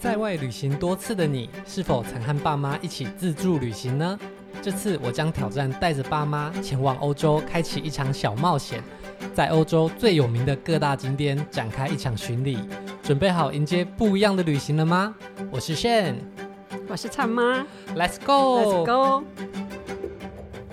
[0.00, 4.18] 在外旅行多次的你，是否曾和爸妈一起自助旅行呢？
[4.62, 8.82] 这次我将挑战带着爸妈前往欧洲，开启一场小冒险，
[9.34, 12.58] 在欧洲最有名的各大景点展开一场巡礼。
[13.02, 15.14] 准备好迎接不一样的旅行了吗？
[15.50, 16.14] 我是 Shane，
[16.88, 19.24] 我是灿妈，Let's go，Let's go。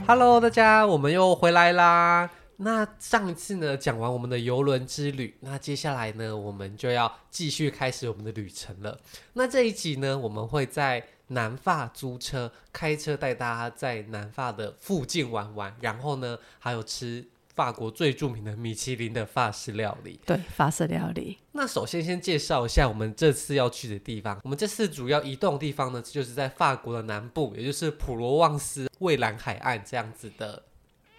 [0.07, 2.29] Hello，大家，我们又回来啦。
[2.60, 9.00] 那上一次呢，讲完我们的游轮之旅，那接下来呢，我们就要继续开始我们的旅程了。
[9.33, 20.19] 那这一集呢，我们会在南法租车，开车带大家在南法的附近玩玩，然后呢，还有吃法国最著名的米其林的法式料理。
[20.25, 21.38] 对，法式料理。
[21.52, 24.39] 那首先先介绍一下我们这次要去的地方。
[24.44, 30.64] 我们这次主要移动的地方呢，就是在法国的南部，也就是普罗旺斯、蔚蓝海岸这样子的。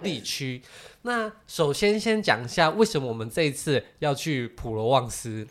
[0.02, 0.60] 地区，
[1.02, 5.46] 那首先先讲一下为什么我们这一次要去普罗旺斯。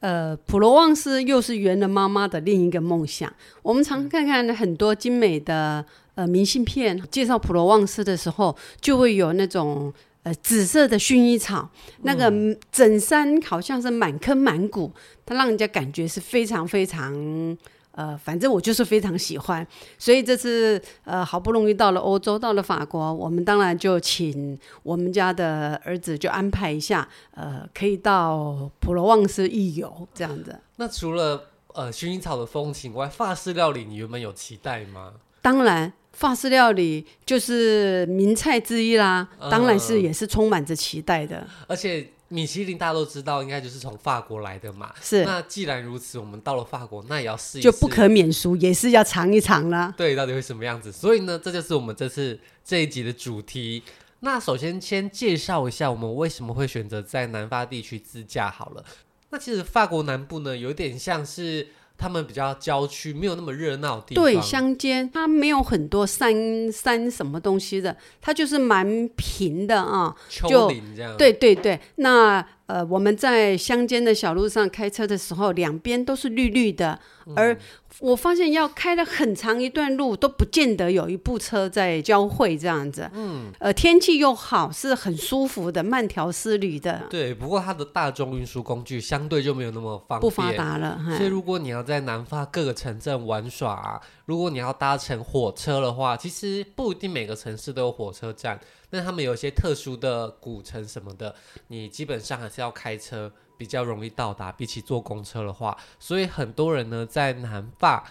[0.00, 3.32] 呃，普罗旺斯又是圆了妈妈的另一个梦想。
[3.62, 9.92] 我们常看看很多精美的呃明信片，介绍普罗旺斯的时候，就会有那种
[10.24, 11.70] 呃紫色的薰衣草，
[12.02, 12.30] 那个
[12.70, 14.92] 整山好像是满坑满谷，
[15.24, 17.56] 它让人家感觉是非常非常。
[17.96, 19.64] 呃，反正我就是非常喜欢，
[19.96, 30.58] 所以这次呃好不容易到了欧洲，到了法国，我们当然就请我们家的儿子就安排一下，呃，可以到普罗旺斯一游这样子。
[30.76, 35.12] 那除了呃薰衣草的风情外，法式料理你原本有期待吗？
[35.40, 42.10] 当然，法式料理就是名菜之一啦，呃、当然是也是充满着期待的，而且。
[42.28, 44.94] 米其林大家都知道，应该就是从法国来的嘛。
[45.00, 45.24] 是。
[45.24, 49.92] 那既然如此，我们到了法国，那也要试一试，就不可免俗，也是要尝一尝啦。
[49.96, 50.90] 对，到底会什么样子？
[50.90, 53.82] 所以呢，这就是我们这次这一集的主题。
[54.20, 58.84] 那首先先介绍一下我们为什么会选择在南法地区自驾好了。
[59.30, 61.68] 那其实法国南部呢，有点像是。
[61.96, 64.24] 他们比较郊区，没有那么热闹地方。
[64.24, 71.16] 对，乡间它没有很多山山什么东西的，它就是蛮平的啊，丘陵这样。
[71.16, 76.98] 对对对，那呃，我们在乡间的小路上开车的时候，两边都是绿绿的，嗯、
[77.36, 77.56] 而。
[78.00, 87.02] 我发现要开了很长一段路都不见得有一部车在交汇这样子，嗯，呃，天气又好，是很舒服的，慢条斯理的。
[87.08, 91.00] 对，不过它的大众运输工具相对就没有那么方便，不发达了。
[91.16, 98.58] 所以如果你要在南法各个城镇玩耍啊，如果你要搭乘火车的话，其实不一定每个城市都有火车站，
[98.90, 101.32] 但他们有一些特殊的古城什么的，
[101.68, 103.30] 你基本上还是要开车。
[103.56, 108.04] 比较容易到达，比起坐公车的话，所以很多人呢在南法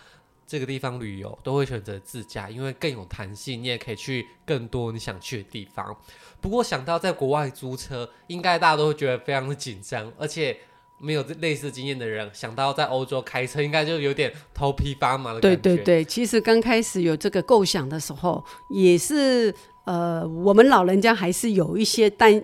[0.45, 5.95] 这个地方旅游都会选择自驾，因为更有弹性，你也可以去更多你想去的地方。
[6.39, 10.57] 不过想到在国外租车，应该大家都会觉得非常的紧张，而且
[10.99, 15.57] 没有类似经验的人想到在欧洲开车，应该就有点头皮发麻的感觉。
[15.57, 19.53] 对对对，其实刚开始有这个构想的时候，也是
[19.85, 22.43] 呃，我们老人家还是有一些担。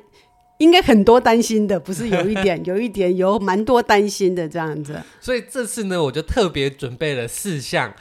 [0.59, 5.01] 应该很多担心的，不是有一点， 有一点，有蛮多担心的这样子。
[5.19, 7.93] 所以这次呢，我就特别准备了四项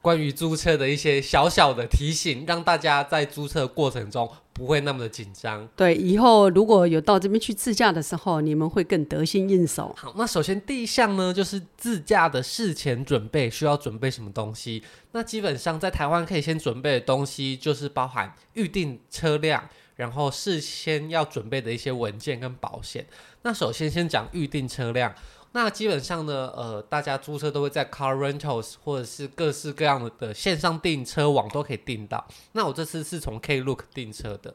[0.00, 5.68] 关于租车的一些小小的提醒，让大家在租车过程中不会那么的紧张。
[5.74, 9.92] 对，以后如果有到这边去自驾的时候，你们会更得心应手。
[9.98, 14.84] 好，那首先第一项呢，就是自驾的事前准备需要准备什么东西？
[15.10, 19.68] 那基本上在台湾可以先准备的东西，就是包含预定车辆。
[19.96, 23.06] 然后事先要准备的一些文件跟保险。
[23.42, 25.14] 那首先先讲预定车辆。
[25.52, 32.26] 那基本上呢，呃，大家租车都会在 Car Rentals 或者是各式各样的的线上订车网都可以订到。
[32.52, 34.52] 那我这次是从 Klook 订车的。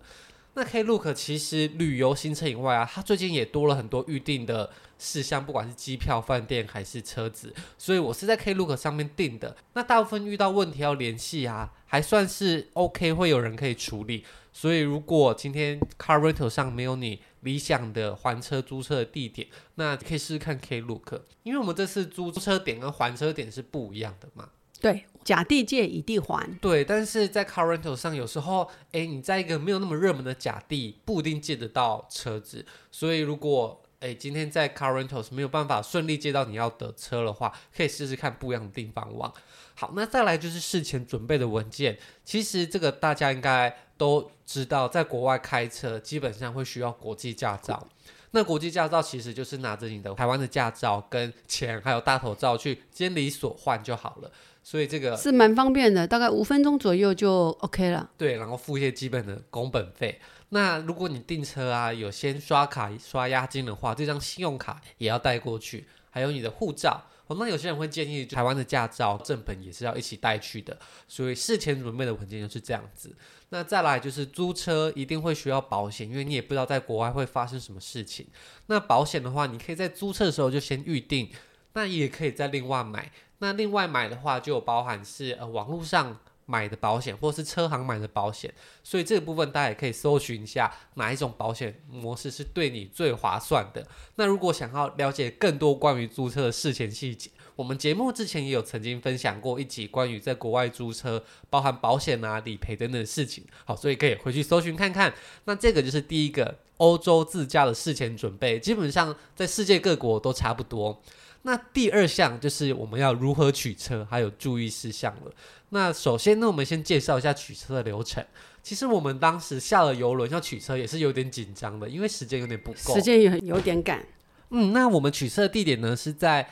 [0.53, 7.53] 那 Klook 其实旅游行程以外啊，它最近也多了很多预定的事项，不管是机票、饭店还是车子。
[7.77, 9.55] 所以我是在 Klook 上面订的。
[9.73, 14.25] 那大部分遇到问题要联系啊，还算是 OK，会有人可以处理。
[14.51, 24.49] 所以，如果今天 Car Rental 上没有你理想的还车租车的地点，那可以试试看 Klook，因为我们这次租车点跟还车点是不一样的嘛。
[24.81, 26.57] 对，甲地借，乙地还。
[26.59, 32.65] 对，但是在 Car Rental 上，有时候，诶，你在一个没有那么热门的甲地，不一定借得到车子。
[32.91, 39.33] 所以，如果诶今天在 Car Rentals 没有办法顺利借到你要的车的话，可以试试看不一样的订房网。
[39.75, 41.97] 好，那再来就是事前准备的文件。
[42.23, 47.87] 其实这个大家应该都知道，在国外开车基本上会需要国际驾照。
[48.31, 54.31] 那国际驾照其实就是拿着你的台湾的驾照跟钱还有大头照去 监理所换就好了。
[54.69, 58.07] 所以这个是蛮方便的，大概五分钟左右就 OK 了。
[58.15, 60.21] 对，然后付一些基本的工本费。
[60.49, 67.03] 那如果你订车啊有先刷卡刷押金的话，这张信用卡也要带过去，还有你的护照。
[67.25, 70.77] 哦，那有些人会建议，台湾的驾照正本也是要一起带去的，
[71.07, 73.11] 所以事前准备的文件就是这样子。
[73.49, 78.27] 那再来就是租车一定会需要保险，因为你也不知道在国外会发生什么事情。
[78.67, 81.27] 那保险的话，你可以在租车的时候就先预定，
[81.73, 83.11] 那也可以再另外买。
[83.39, 88.53] 那另外买的话，就有包含是呃网络上买的保险，或是车行买的保险。
[88.83, 93.85] 所以这个部分大家也可以搜寻一下，哪一种保险模式是对你最划算的。
[94.15, 103.45] 那如果想要了解更多关于租车的事前细节，我们节目之前也有曾经分享过一集关于在国外租车，包含保险啊、理赔等等的事情。
[103.65, 105.13] 好，所以可以回去搜寻看看。
[105.45, 111.01] 那这个就是第一个欧洲自驾的事前准备，基本上在世界各国都差不多。
[111.43, 115.31] 那第二项就是我们要如何取车，还有注意事项了。
[115.69, 118.23] 那首先呢，我们先介绍一下取车的流程。
[118.61, 124.05] 其实我们当时下了游轮要取车也是有点紧张的，因为时间有点不够，时间也有点赶。
[124.49, 126.49] 嗯，那我们取车的地点呢是在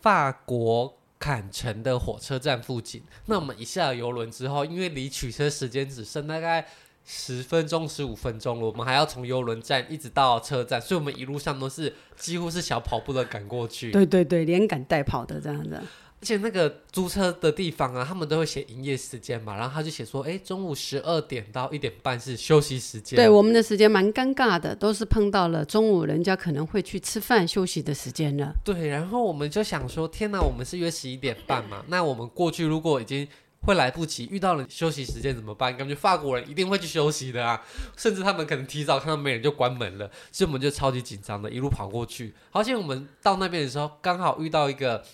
[0.00, 3.02] 法国坎城的火车站附近。
[3.26, 6.66] 那我们一下了游轮之后，因为离取车时间只剩大概。
[7.04, 13.90] 十分钟、十五分钟了，我们还要从邮轮站一直到车站，所以我们一路上都是几乎是小跑步的赶过去。
[13.90, 15.80] 对对对，连赶带跑的这样子。
[16.22, 23.16] 而且那个租车的地方啊，他们都会写营业时间嘛，然后他就写说，哎，中午十二点到一点半是休息时间。
[23.16, 28.54] 对，我们的时间蛮尴尬的，都是碰到了中午人家可能会去吃饭休息的时间了。
[28.62, 33.26] 对，然后我们就想说，天哪，我们是约十一点半嘛，那我们过去如果已经。
[33.62, 35.76] 会来不及，遇到了休息时间怎么办？
[35.76, 37.62] 感觉法国人一定会去休息的啊，
[37.96, 42.34] 甚至他们可能提早看到没人就关门了，所以我们就超级紧张的，一路跑过去。
[42.52, 45.04] 而且我们到那边的时候，刚好遇到一个。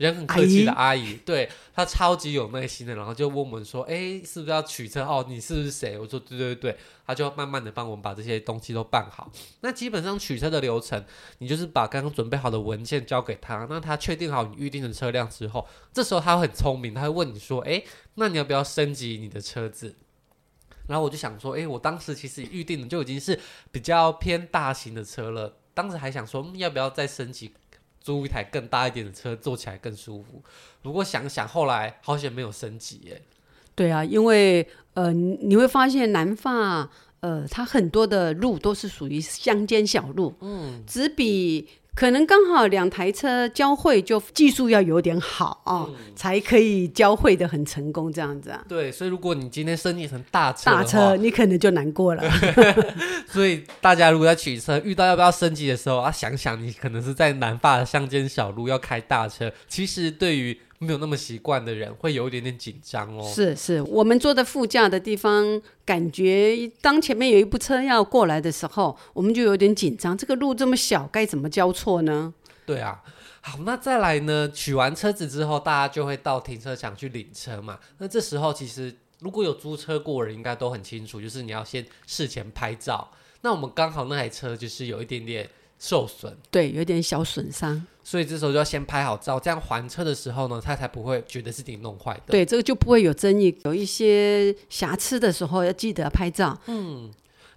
[0.00, 5.02] 人很客气的阿姨，阿姨对她超级有耐心的，然后就问我们说：“哎，是不是要取车？
[5.02, 6.74] 哦，你是不是谁？”我说：“对对对。”
[7.06, 9.30] 她就慢慢的帮我们把这些东西都办好。
[9.60, 11.04] 那基本上取车的流程，
[11.36, 17.82] 你就是把刚刚准备好的文件交给她，那她确定好你预定的车辆之后，这时候她会很聪明，她会问你说：“哎，
[18.14, 19.96] 那你要不要升级你的车子？”
[20.88, 23.38] 然后我就想说：“哎，我当时其实预定的就已经是
[23.70, 27.52] 比较偏大型的车了，当时还想说，嗯，要不要再升级？”
[28.00, 30.42] 租一台更大一点的车，坐起来更舒服。
[30.82, 33.22] 不过想想后来，好险没有升级耶。
[33.74, 41.68] 对啊，因为呃，你会发现南法呃，它很多的路都是属于乡间小路，嗯，只比。
[41.94, 48.64] 可能刚好两台车交汇，就技术要有点好啊，哦嗯，才可以交汇的很成功这样子啊。
[48.68, 52.22] 对，所以如果你今天升级成大车，大车你可能就难过了。
[53.28, 60.58] 所以大家如果要取车遇到要不要升级的时候啊，想想你可能是在南法的乡间小路要开大车，其实对于。
[60.82, 63.22] 没有那么习惯的人会有一点点紧张哦。
[63.22, 70.16] 是是，我们坐在副驾的地方，感觉当前面有一部车要过来的时候，我们就有点紧张。
[70.16, 72.32] 这个路这么小，该怎么交错呢？
[72.64, 73.02] 对啊，
[73.42, 74.50] 好，那再来呢？
[74.50, 77.78] 取完车子之后，大家就会到停车场去领车嘛。
[77.98, 83.10] 那这时候其实如果有租车过人，应该都很清楚，就是你要先事前拍照。
[83.42, 85.46] 那我们刚好那台车就是有一点点。
[85.80, 92.24] 受损，对，有点小损伤，所以这时候就要先拍好照，这样还车的时候呢，他才不会觉得是你弄坏的。
[92.26, 93.58] 对，这个就不会有争议。
[93.64, 96.56] 有一些瑕疵的时候，要记得拍照。
[96.66, 97.10] 嗯，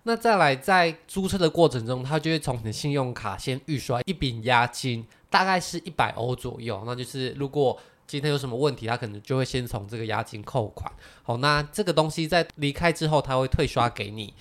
[0.03, 6.81] 那再来，在租车的过程中，他就会从你的信用卡先预刷一笔押金，大概是一百欧左右。
[6.85, 10.89] 那就是如果今天有什么问题，他可能就会先从这个押金扣款。
[11.23, 14.33] 好，那这个东西在离开之后，他会退刷给你。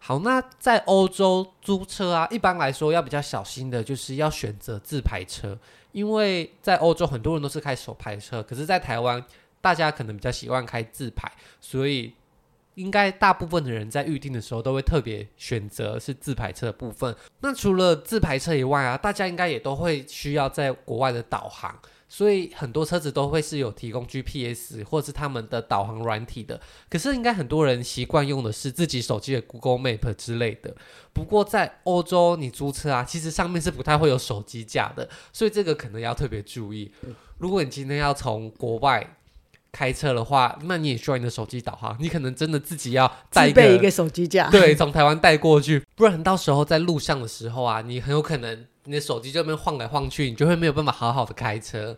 [0.00, 5.58] 好，那在欧洲租车啊，一般来说要比较小心的，就是要选择自排车，
[5.92, 9.22] 因为在欧洲很多人都是开手排车，可是，在台湾
[9.60, 12.14] 大家可能比较习惯开自排，所以
[12.76, 17.14] 应该大部分的人在预定的时候都会特别选择是自排车的部分。
[17.40, 21.76] 那除了自排车以外啊，大家应该也都会需要在国外的导航。
[22.10, 30.74] 所以很多车子都会是有提供 GPS 或是他们的导航软体的，可是应该很多人习惯用的是自己手机的 Google Map 之类的。
[31.12, 36.90] 不过在欧洲你租车啊，其实上面是不太会有手机架的，所以这个可能要特别注意。
[37.36, 39.16] 如果你今天要从国外
[39.70, 48.66] 开车的话，那你也需要你的手机导航，你可能真的自己要带一个，一个手机架，对，从台湾带过去，不然到时候在路上的时候啊，你很有可能。
[48.88, 51.94] 你的手机就那边晃来晃去，你就会没有办法好好的开车。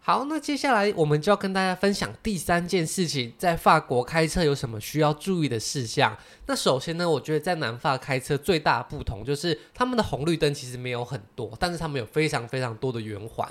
[0.00, 6.16] 好，那接下来我们就要跟大家分享第三件事情，在法国开车有什么需要注意的事项。
[6.46, 13.48] 那首先呢，我觉得在南法开车最大的不同就是他们的红绿灯其实没有很多，但是他们有非常非常多的圆环。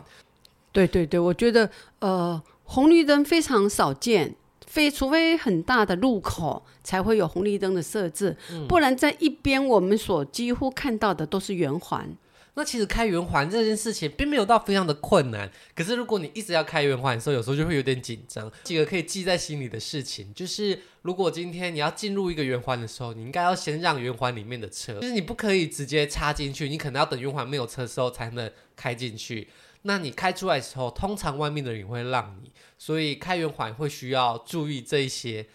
[0.74, 4.36] 对对对，我觉得呃红绿灯非常少见，
[4.68, 12.18] 非除非很大的路口才会有红绿灯的设置，嗯，不然在一边我们所几乎看到的都是圆环。
[12.56, 18.52] 那其实开圆环这件事情并没有到非常的困难，可是如果你一直要开圆环的时候，有时候就会有点紧张。
[18.64, 29.50] 几个可以记在心里的事情，就是如果今天你要进入一个圆环的时候，你应该要先让圆环里面的车，就是你不可以直接插进去，你可能要等圆环没有车的时候才能开进去。
[29.82, 35.46] 那你开出来的时候，通常外面的人会让你，所以开圆环会需要注意这一些。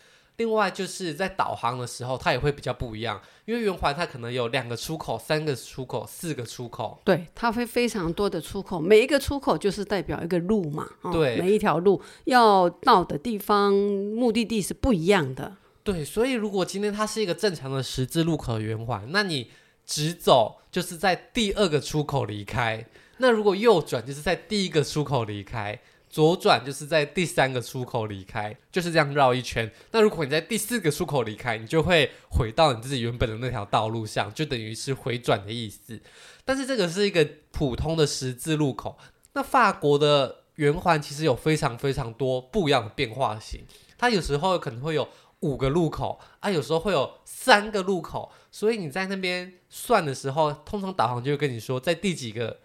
[0.41, 19.51] 另外就是在导航的时候，它也会比较不一样，因为圆环它可能有两个出口、三个出口、四个出口，对，它会非常多的出口，每一个出口就是代表一个路嘛，哦、对，每一条路要到的地方目的地是不一样的，对，所以如果今天它是一个正常的十字路口的圆环，那你
[19.85, 22.87] 直走就是在第二个出口离开，
[23.19, 25.79] 那如果右转就是在第一个出口离开。
[26.11, 29.71] 左转就是在第三个出口离开，就是这样绕一圈。
[29.93, 36.01] 那如果你在第四个出口离开，你就会回到你自己原本的那条道路上，就等于是回转的意思。
[36.45, 38.99] 但是这个是一个普通的十字路口。
[39.35, 43.65] 那法国的圆环其实有非常非常多不一样的变化型，
[43.97, 48.33] 它有时候可能会有五个路口啊，有时候会有三个路口。
[48.51, 52.59] 所以你在那边算的时候，通常导航就会跟你说在第几个。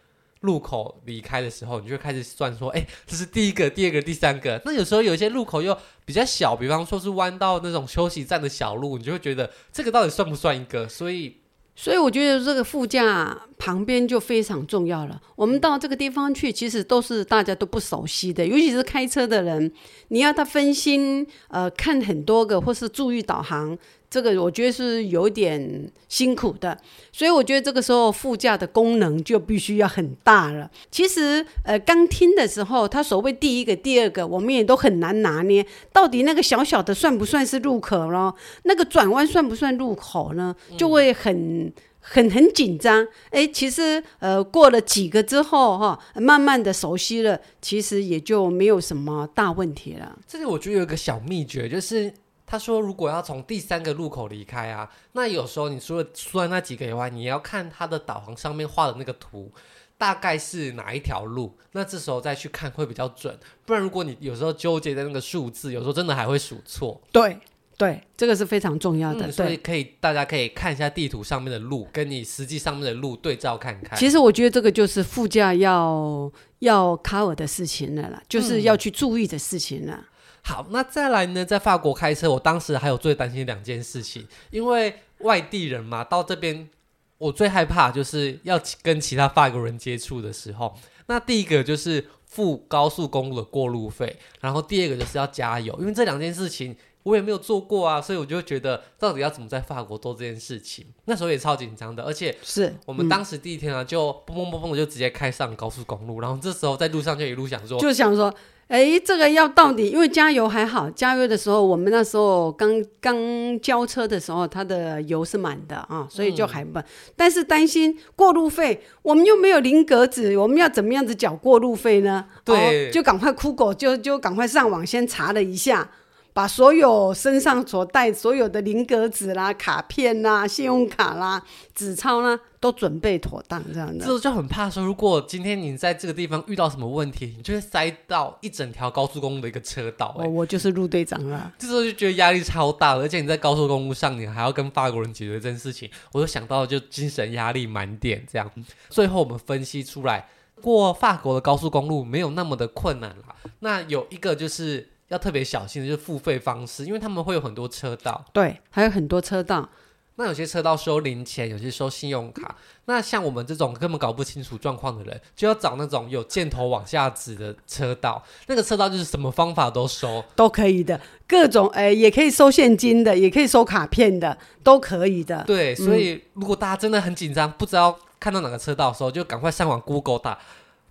[0.46, 4.62] 路口离开的时候，你就开始算说，哎，这是第一个、第二个、第三个。
[4.64, 5.76] 那有时候有一些路口又
[6.06, 10.88] 比较小，比方说是弯道那种休息站的小路，你就会觉得这个到底算不算一个？
[10.88, 11.38] 所以，
[11.76, 15.20] 所以我觉得这个副驾旁边就非常重要了。
[15.36, 19.72] 我们到这个地方去，其实都是大家都不熟悉的，尤其是开车的人，
[20.10, 23.78] 你要他分心，呃，看很多个或是注意导航。
[24.16, 26.78] 这个我觉得是有点辛苦的，
[27.12, 30.72] 所以我觉得这个时候副驾的功能就必须要很大了。
[30.90, 38.34] 其实，呃，刚听的时候，他所谓第一个、第二个，我们也都很难拿捏，到底那个小小的算不算是入口呢？
[38.64, 40.56] 那个转弯算不算入口呢？
[40.78, 41.70] 就会很、
[42.00, 43.06] 很、很紧张。
[43.32, 50.18] 哎，其实，呃，过了几个之后，哈，慢慢的熟悉了，其实也就没有什么大问题了。
[50.26, 52.14] 这里我觉得有一个小秘诀，就是。
[52.48, 59.52] 他说：“如果要从第三个路口离开啊，那有时候你除了算那几个以外，你要看他的导航上面画的那个图，
[59.98, 61.58] 大概是哪一条路。
[61.72, 63.36] 那这时候再去看会比较准。
[63.66, 67.02] 不然如果你有时候纠结在那个数字，有时候真的还会数错。
[67.12, 67.40] 对
[67.78, 69.26] 对，这个是非常重要的。
[69.26, 73.98] 嗯、所以可以大家可以看一下地图上面的路，跟你实际上面的路对照看看。
[73.98, 79.96] 其实我觉得这个就是副驾要要 cover 的事情了啦，就是要去注意的事情了。
[79.96, 80.06] 嗯”
[80.48, 81.44] 好，那再来呢？
[81.44, 86.70] 在法国开车，我当时还有最担心两件事情，因为外地人嘛，到这边
[87.18, 90.78] 我最害怕就是要跟其他法国人接触的时候。
[91.08, 100.86] 那第一个就是付高速公路的过路费，然后第二个就是要加油，因为这两件事情我也没有做过啊，所以我就觉得到底要怎么在法国做这件事情？
[101.06, 108.32] 那时候也超紧张的，而且是我们当时第一天啊，就嘣嘣嘣嘣的就直接开上高速公路，然后这时候在路上就一路想说，就想说。
[108.68, 113.16] 哎，这个要到底，因为加油还好，加油的时候我们那时候刚刚
[113.62, 116.80] 交车的时候，它的油是满的啊，所以就还不。
[116.80, 116.84] 嗯、
[117.16, 122.26] 但是担心过路费，我们又没有零格子，我们要怎么样子缴过路费呢？
[122.44, 125.90] 对，哦、就赶快 Google，就就赶快上网先查了一下。
[126.36, 131.42] 把所有身上所带所有的零格子啦、卡片啦、信用卡啦、
[131.74, 134.06] 纸钞啦，都准备妥当，这样的。
[134.06, 140.14] 这就很怕说，如果今天你在这个地方遇到什么问题，你就会塞到一整条高速公路的一个车道。
[140.20, 141.54] 哎、哦，我就是陆队长了。
[141.58, 148.52] 这时候就觉得压力超大，而且你在高速公路上，你还要跟法国人解决这件事情，我就想到就精神压力满点这样。
[148.90, 150.28] 最后我们分析出来，
[150.62, 153.34] 过法国的高速公路没有那么的困难了。
[153.60, 154.90] 那有一个就是。
[155.10, 159.70] 要特别小心的就是付费方式，因为他们会有很多车道，对，还有很多车道。
[160.18, 162.56] 那有些车道收零钱，有些收信用卡。
[162.86, 168.24] 那像我们这种根本搞不清楚状况的人，就要找那种有箭头往下指的车道。
[168.48, 175.44] 那个车道就是什么方法都收，都可以的，各种哎，也可以收现金的，也可以收卡片的，都可以的。
[175.46, 180.40] 对，所以如果大家真的很紧张，不知道看到哪个车道的时候，就赶快上网 Google 打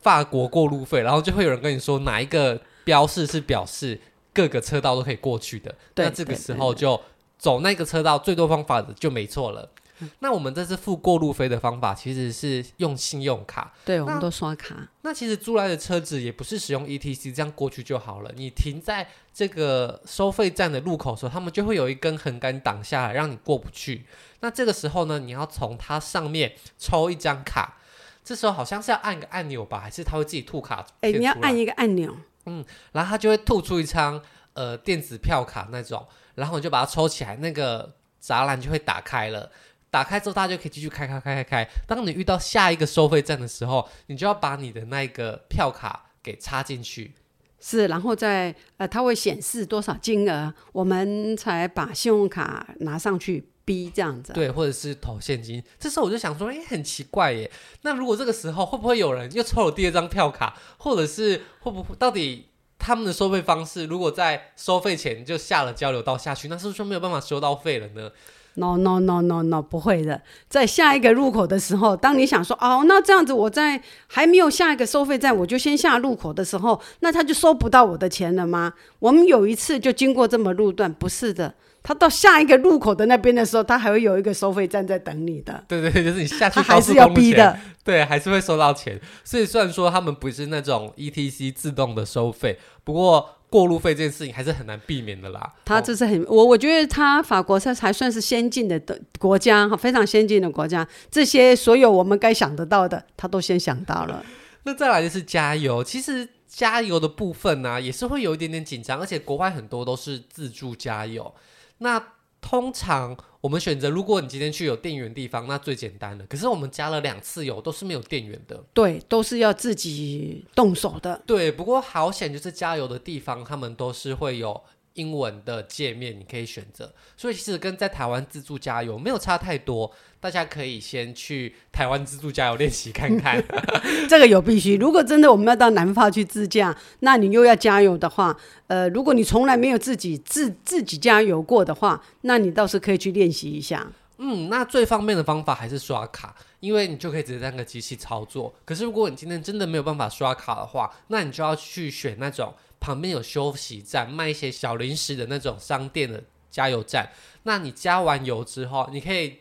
[0.00, 2.60] 法国过路费，然后就会有人跟你说哪一个。
[2.84, 4.00] 标示是表示
[4.32, 7.00] 各个车道都可以过去的，那这个时候就
[7.38, 9.70] 走那个车道最多方法的就没错了。
[10.00, 14.74] 嗯、那我们这次付过路费的方法其实是用信用卡，对，我们都刷卡。
[15.02, 18.32] 那其实租来的车子也不是使用 ETC 这样过去就好了。
[18.34, 24.04] 你停在这个收费站的路口的时候，他们就会有一根横杆挡下来，让你过不去。
[24.40, 27.76] 那这个时候呢，你要从它上面抽一张卡，
[28.24, 30.84] 这时候好像是要按个按钮吧，还是他会自己吐卡？
[31.02, 32.16] 哎，你要按一个按钮。
[32.46, 34.20] 嗯，然后他就会吐出一张
[34.52, 39.50] 呃电子票卡那种，然后你就把它抽起来，那个栅栏就会打开了。
[39.90, 41.68] 打开之后大家就可以继续开开开开开。
[41.86, 47.14] 当你遇到下一个收费站的时候，你就要把你的那个票卡给插进去。
[47.60, 54.32] 是，然后再呃，它会显示多少金额，我们才把信用卡拿上去逼这样子。
[54.32, 55.62] 对，或者是投现金。
[55.78, 57.50] 这时候我就想说，哎，很奇怪耶。
[57.82, 62.46] 那如果这个时候会不会有人又抽了第二张票卡，或者是会不会到底
[62.78, 68.10] 他们的收费方式，如果在收费前就下了交流道下去，那是不是就没有办法收到费了呢
[68.56, 70.22] ？No no no no no，不会的。
[70.48, 78.74] 在下一个入口的时候，当你想说哦，那这样子我在还没有下一个收费站，我就先下入口的时候，那他就收不到我的钱了吗？
[79.00, 81.54] 我们有一次就经过这么路段，不是的。
[81.86, 85.62] 他到下一个路口的那边的时候，他还会有一个收费站在等你的。
[85.68, 87.56] 对对，就是你下去还是要逼的。
[87.84, 88.98] 对，还是会收到钱。
[89.22, 95.52] 所以虽然说他们不是那种 ETC 自动的收费，不过过路费这件事情还是很难避免的啦。
[95.66, 100.88] 他这是很，哦、我我觉得他法国才还算是先进的的国家，非常先进的国家。
[101.10, 104.24] 这些所有我们该想得到的，他都先想到了。
[104.62, 111.34] 那再来就是加油，其实加油的部分呢、啊，也是会有一点点紧张，而且国外很多都是自助加油。
[111.78, 116.26] 那通常我们选择，如果你今天去有电源的地方，那最简单的。
[116.26, 118.62] 可是我们加了两次油，都是没有电源的。
[118.72, 121.22] 对，都是要自己动手的。
[121.26, 124.62] 对，不过好险，就是加油的地方，他们都是会有。
[124.94, 129.92] 英文的界面你可以选择，所以其实跟在台湾自助加油没有差太多。
[130.20, 133.42] 大家可以先去台湾自助加油练习看看，
[134.08, 134.74] 这个有必须。
[134.76, 138.34] 如果真的我们要到南法去自驾，那你又要加油的话，
[138.68, 143.86] 呃，如果你从来没有自己自自己加油过的话，那你倒是可以去练习一下。
[144.16, 148.54] 嗯，那最方便的方法还是刷卡，因为你就可以直接在那个机器操作。
[148.64, 152.54] 可是如果你今天真的没有办法刷卡的话，那你就要去选那种。
[152.84, 157.10] 旁边有休息站，卖一些小零食的那种商店的加油站。
[157.44, 159.38] 那你加完油之后，你可以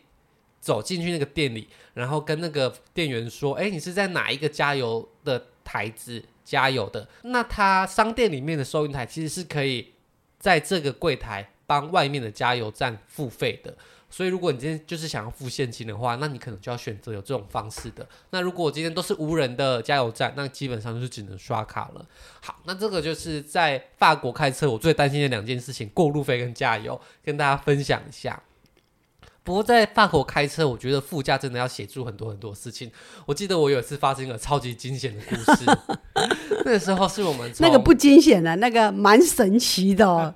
[0.60, 9.92] 走进去那个店里，然后跟那个店员说：“哎，你是在哪一个加油的台子加油的？”那他商店里面的收银台其实是可以
[10.38, 13.76] 在这个柜台帮外面的加油站付费的。
[14.16, 18.08] 所以，如果你今天就是想要付现金的话，那你可能就要选择有这种方式的。
[18.30, 22.06] 那如果今天都是无人的加油站，那基本上就是只能刷卡了。
[22.40, 28.40] 好，那这个就是在法国开车我最担心的两件事情：过路费跟加油，跟大家分享一下。
[29.44, 32.90] 不过在法国开车，我觉得副驾真的要协助很多很多事情。
[33.26, 35.64] 我记得我有一次发生一个超级惊险的故事，
[36.64, 40.34] 那个时候是我们 那个不惊险的，那个蛮神奇的哦。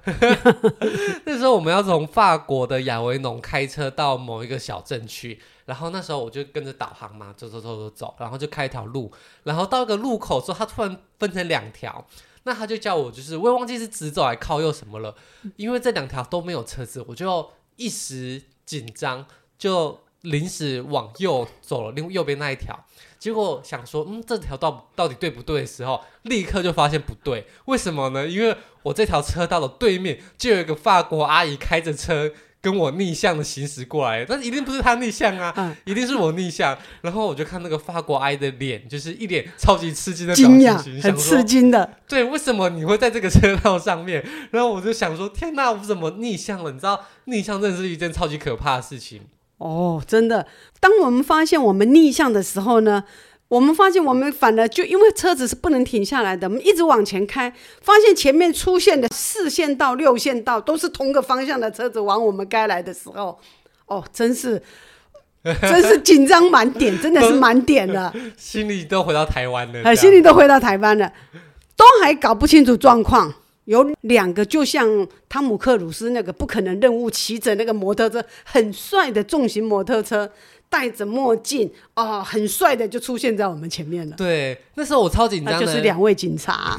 [1.24, 9.10] 那时候我们要从法国的亚维农开车到某一个小镇去，然后那时候我就跟着导航嘛，走走走走走，然后就开一条路，
[9.44, 12.06] 然后到一个路口之后，它突然分成两条，
[12.42, 15.14] 那他就叫我就是我也忘记是直走还靠右什么了，
[15.56, 18.42] 因为这两条都没有车子，我就一时。
[18.68, 19.24] 紧张
[19.58, 22.78] 就临时往右走了，另右边那一条，
[23.18, 27.46] 结果想说，嗯，这条道到底对不对的时候，立刻就发现不对。
[27.64, 28.26] 为什么呢？
[28.28, 36.76] 因为我这条车道的对面就有一个法国阿姨开着车跟我逆向的行驶过来，但是一定不是他逆向啊，嗯、一定是我逆向。
[37.02, 41.88] 然后我就看那个法国阿姨的脸，就是一脸超级吃惊的表情，很吃惊的。
[42.08, 44.24] 对，为什么你会在这个车道上面？
[44.50, 46.72] 然后我就想说，天哪，我怎么逆向了？
[46.72, 47.04] 你知道？
[47.26, 49.20] 逆向真的是一件超级可怕的事情
[49.58, 50.46] 哦，真的。
[50.80, 53.04] 当我们发现我们逆向的时候呢，
[53.48, 63.38] 我们发现我们反而就因为车子是不能停下来的，我们一直往前开，发现前面出现的四线道、六线道都是同个方向的车子往我们该来的时候，
[63.86, 64.62] 哦，真是，
[65.62, 71.10] 真是紧张满点，真的是满点 了，心里都回到台湾了，呃，心里都回到台湾了，
[71.74, 73.32] 都还搞不清楚状况。
[73.64, 80.30] 有两个，就像汤姆克鲁斯那个不可能任务，骑着那个摩托车，很帅的重型摩托车，
[80.70, 84.16] 戴着墨镜，哦，很帅的就出现在我们前面了。
[84.16, 86.76] 对，那时候我超紧张的，就是两位警察，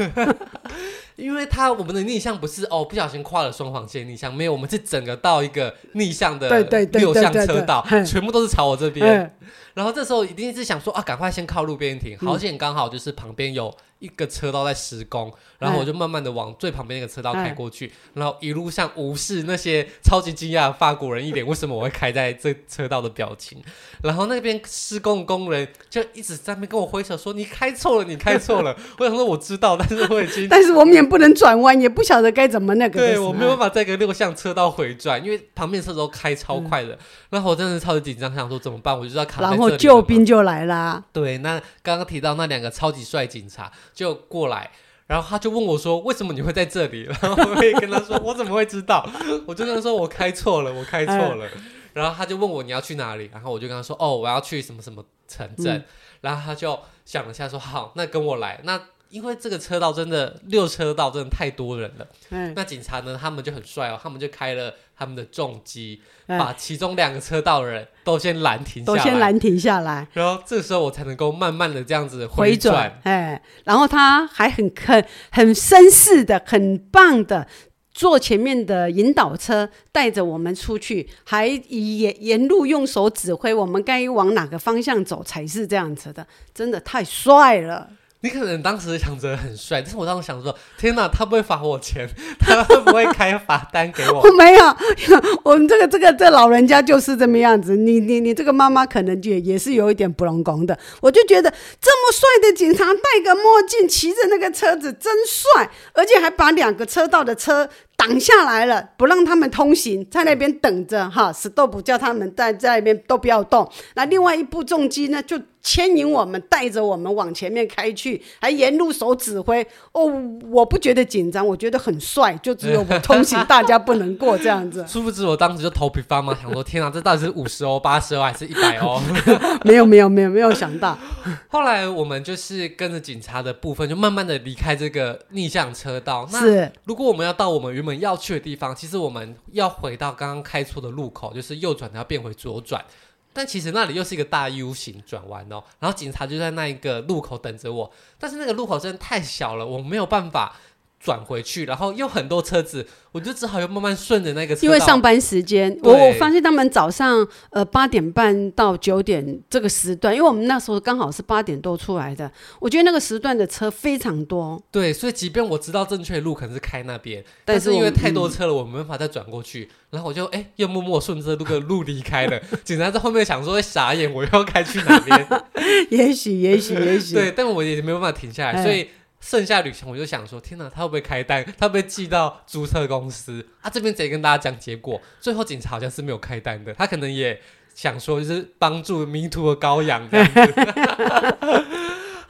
[1.15, 6.47] 因为他我们的逆向不是哦，不小心跨了双黄线逆向，没有，我们是整个到一个逆向的
[6.91, 9.36] 六向车道，全部都是朝我这边。
[9.73, 13.73] 然后这时候一定是想说啊，赶快先靠路边停，好险刚好就是旁边有。
[13.99, 23.62] 一个车道在施工，然后我就慢慢的往最旁边那个车道开过去，然后一路上无视那些超级惊讶的法国人一脸为什么我会开在这车道的表情，
[24.01, 28.75] 然后那边施工工人就一直在那边跟我挥手说，你开错了，你开错了。
[28.97, 32.99] 我想说我知道，但是我已经， 但是我们也不能转弯，也不晓得该怎么那个。
[32.99, 36.97] 对，我没有办法在一个六向车道回转，因为旁边车都开超快的，
[37.31, 39.59] 然后我真的是超级紧张，想说怎么办，我就要卡在这里。
[39.59, 41.03] 然后救兵就来啦。
[41.12, 43.69] 对，那刚刚提到那两个超级帅警察。
[43.93, 44.71] 就过来，
[45.08, 49.08] 然后他就问我说：“为什么你会在这里？” 然后我也跟他说：“我怎么会知道？”
[49.45, 51.47] 我就跟他说：“我开错了，我开错了。”
[51.93, 55.84] 然后他就问我你要去哪里，然后我就跟他说哦，我要去什么什么城镇，嗯、
[56.21, 58.82] 然后他就想了一下说好，那跟我来那。
[59.10, 77.47] 因为这个车道真的六车道真的太多人了，嗯，那警察呢，他们就很帅哦，他们就开了他们的重机，嗯、把其中两个车道的人都先拦停下来，都先拦停下来，然后这时候我才能够慢慢的这样子回转，哎，然后他还很很很绅士的，很棒的
[77.93, 87.89] 坐前面的引导车带着我们出去，还沿沿路用手指挥我们该往哪个方向走才是这样子的，真的太帅了。
[88.21, 92.05] 你可能当时想着很帅，但是我当时想说：天哪，他不会罚我钱，
[92.38, 94.19] 他会不会开罚单给我？
[94.27, 94.77] 我没有，
[95.43, 97.77] 我们这个这个这老人家就是这么样子。
[97.77, 100.77] 你你你这个妈妈可能也也是有一点不拢拱的。
[100.99, 107.69] 我就觉得这么帅的警察戴个墨镜，骑着那个车子真帅，而且还把两个车道的车。
[107.99, 111.33] 挡下来了，不让他们通行，在那边等着哈。
[111.33, 113.69] stop 叫他们在在那边都不要动。
[113.95, 119.62] 那另外一部重机呢，就牵引我们，带着我们往前面开去，还沿路手指挥。
[119.91, 120.09] 哦，
[120.49, 124.85] 我不觉得紧张，我觉得很帅，就只有我通行，大家不能过这样子。
[124.88, 129.01] 殊不知，我当时就头皮发麻，想说：天啊，这到底是五十欧、八十欧还是一百欧？
[129.65, 130.97] 没有，没有，没有，没有想到。
[131.49, 136.25] 后来我们就是跟着警察的部分，就慢慢的离开这个逆向车道。
[136.31, 137.88] 那是，如果我们要到我们原本。
[137.89, 142.86] 我们要去的地方，其实我们要回到刚刚开错的路口，就是右转要变回左转，
[143.34, 145.63] 但其实那里又是一个大 U 型转弯哦。
[145.80, 150.56] 然后警察就在那一个路口等着我，但是那个路口真的太小了，我没有办法。
[150.99, 154.65] 转回去，然后又很多车子，我就只好又慢慢顺着那个车。
[154.65, 164.62] 因为上班时间，我我发现他们早上呃八点半到九点这个时段，因为我们那时候刚好是八点多出来的，我觉得那个时段的车非常多。
[164.69, 169.69] 对，所以即便我知道正确的路可能是开那边，但是因为太多车了，我没办法再转过去。
[169.71, 172.38] 嗯、然后我就哎又默默顺着这个路离开了。
[172.65, 175.27] 警察在后面想说会傻眼，我又要开去哪边？
[175.89, 177.15] 也许，也许，也许。
[177.15, 178.89] 对，但我也没有办法停下来，所以。
[179.19, 181.43] 剩下旅程，我就想说，天哪，他会不会开单？
[181.58, 183.45] 他会不会寄到租车公司？
[183.62, 185.01] 啊，这边直接跟大家讲结果。
[185.19, 187.41] 最后警察好像是没有开单的，他可能也
[187.75, 190.53] 想说，就是帮助迷途的羔羊这样子。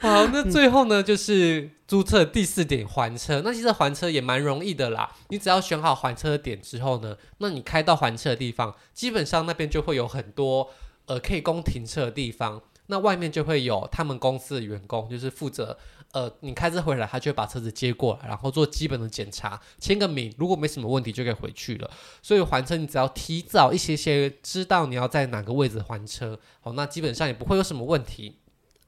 [0.00, 3.42] 好，那最后呢，就是租车第四点还车。
[3.44, 10.70] 那其实还车也蛮容易的啦，你只要选好还车的点之后呢，那你开到还车的地方，基本上那边就会有很多
[11.06, 12.62] 呃可以供停车的地方。
[12.86, 15.78] 那外面就会有他们公司的员工，就是负责。
[16.12, 21.88] 呃，你开车回来，他就会把车子接过来，然后做基本的检查，签个名，如果没什么问题，就可以回去了。
[22.20, 28.38] 所以还车，你只要提早一些些知道你要在哪个位置还车，好，那基本上也不会有什么问题。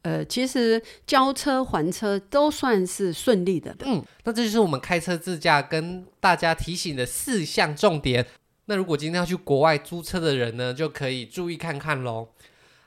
[0.03, 3.73] 呃，其实交车还车都算是顺利的。
[3.85, 8.27] 嗯，那这就是我们开车自驾跟大家提醒的四项重点。
[8.65, 12.31] 那如果今天要去国外租车的人呢，就可以注意看看喽。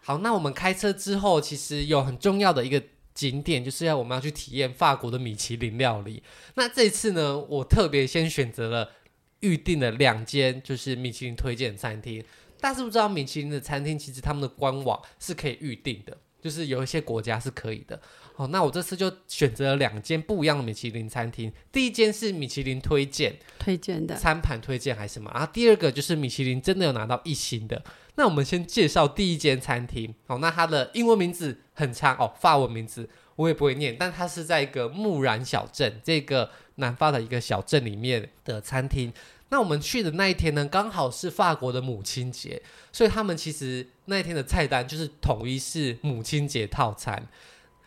[0.04, 2.84] 好，那我们开车之后，其实有很重要的一个。
[3.15, 6.21] 景点就是要我们要去体验法国的米其林料理。
[6.54, 8.91] 那这次呢，我特别先选择了
[9.39, 12.23] 预定了两间就是米其林推荐餐厅。
[12.60, 17.99] 大家知不知道米其林的餐厅其实他们的官网是可以预定的，就是有一些国家是可以的。
[18.34, 21.51] 好，那我这次就选择了两间不一样的米其林餐厅。
[21.71, 25.32] 第一间是米其林推荐推荐的餐盘推荐还是什么？
[25.34, 27.82] 然后第二个就是米其林真的有拿到一星的。
[28.17, 30.15] 那我们先介绍第一间餐厅。
[30.25, 39.12] 好，那它的英文名字很长哦，法文名字我也不会念，但它是在一个木然小镇，这个南法的一个小镇里面的餐厅。
[39.49, 47.28] 那我们去的那一天呢，刚好是法国的母亲节，所以他们其实那一天的菜单就是统一是母亲节套餐。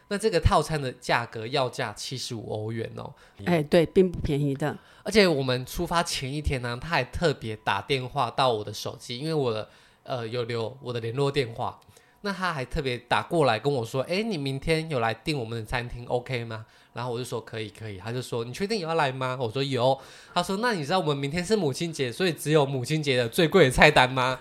[0.09, 3.12] 那这个套餐的价格要价七十五欧元哦，
[3.47, 4.77] 哎，对，并不便宜的。
[5.03, 9.67] 而且我们出发前一天呢，他还特别打电话到我的手机，因为我的。
[10.09, 11.79] 呃，有留我的联络电话，
[12.23, 16.64] 那他还特别打过来跟我说，诶，你明天有来订我们的餐厅，OK 吗？
[16.94, 17.99] 然后我就说可以，可以。
[17.99, 19.37] 他就说你确定有要来吗？
[19.38, 19.97] 我说有。
[20.33, 24.38] 他说那你知道我们明天是母亲节，所以只有母亲节的最贵的菜单吗？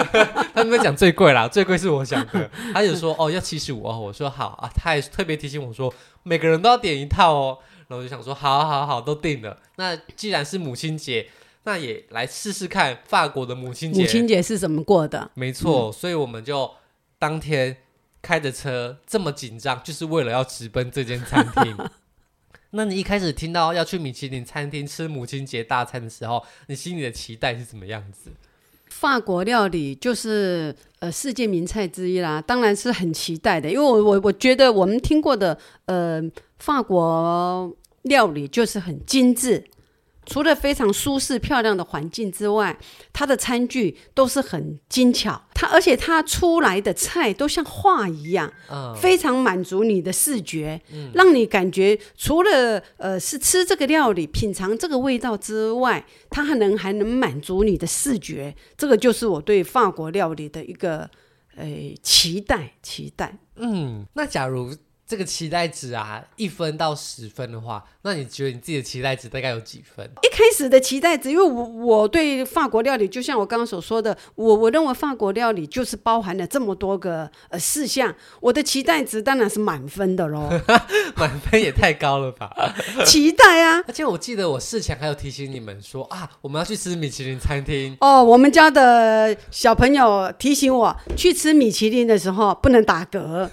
[0.54, 2.50] 他没有讲最贵啦，最贵是我想的。
[2.72, 4.72] 他就说哦要七十五哦，我说好啊。
[4.74, 7.58] 他还特别提醒我说每个人都要点一套哦。
[7.88, 9.58] 然后我就想说好好好，都定了。
[9.76, 11.28] 那既然是母亲节。
[11.64, 14.00] 那也来试试看法国的母亲节。
[14.00, 15.30] 母亲节是怎么过的？
[15.34, 16.70] 没错，嗯、所以我们就
[17.18, 17.76] 当天
[18.22, 21.76] 开着车这么紧张，就是为了要直奔这间餐厅。
[22.72, 28.30] 那你一开始听到要去米其林餐厅吃母亲节大餐的时候，你心里的期待是什么样子？
[28.88, 36.22] 法国料理就是呃世界名菜之一啦，当然是很期待的，因为我我我觉得我们听过的呃
[36.58, 39.64] 法国料理就是很精致。
[40.30, 42.78] 除了非常舒适漂亮的环境之外，
[43.12, 61.10] 它的餐具都是很精巧，它而且它出来的菜都像画一样，嗯，非常满足你的视觉，嗯，让你感觉除了呃是吃这个料理、品尝这个味道之外，它还能还能满足你的视觉，这个就是我对法国料理的一个
[61.56, 61.66] 呃
[62.04, 63.36] 期待期待。
[63.56, 64.72] 嗯，那假如。
[65.10, 70.08] 这个期待值啊，一分到十分的话，那你觉得你自己的期待值大概有几分？
[70.22, 80.48] 一开始的期待值，因为我我对法国料理，就像我刚刚所说的，我我认为法国料理就是包含了这么多个呃事项，我的期待值当然是满分的喽。
[81.16, 82.54] 满分也太高了吧？
[83.04, 83.82] 期待啊！
[83.88, 88.22] 而且我记得我事前还有提醒你们说啊，我们要去吃米其林餐厅哦。
[88.22, 93.48] 我们家的小朋友提醒我，去吃米其林的时候不能打嗝，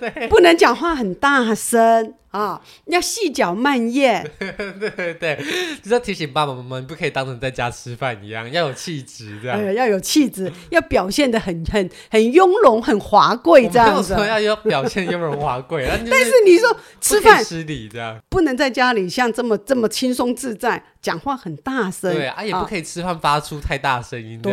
[0.00, 0.87] 对不能讲话。
[0.94, 2.60] 很大声啊！
[2.86, 4.28] 要细嚼慢咽。
[4.38, 4.52] 对
[4.90, 5.36] 对对，
[5.82, 9.58] 就是要提醒爸爸妈妈，你不可以当成在家吃饭一样，要有气质这样。
[9.58, 14.14] 哎、要有气质，要表现的很很很雍容、很华贵这样子。
[14.14, 22.14] 说要要表现雍容华贵，但是你说吃饭失礼这样，不能在家里像这么这么轻松自在，讲话很大声。
[22.14, 24.40] 对啊，也不可以吃饭发出太大声音。
[24.42, 24.52] 对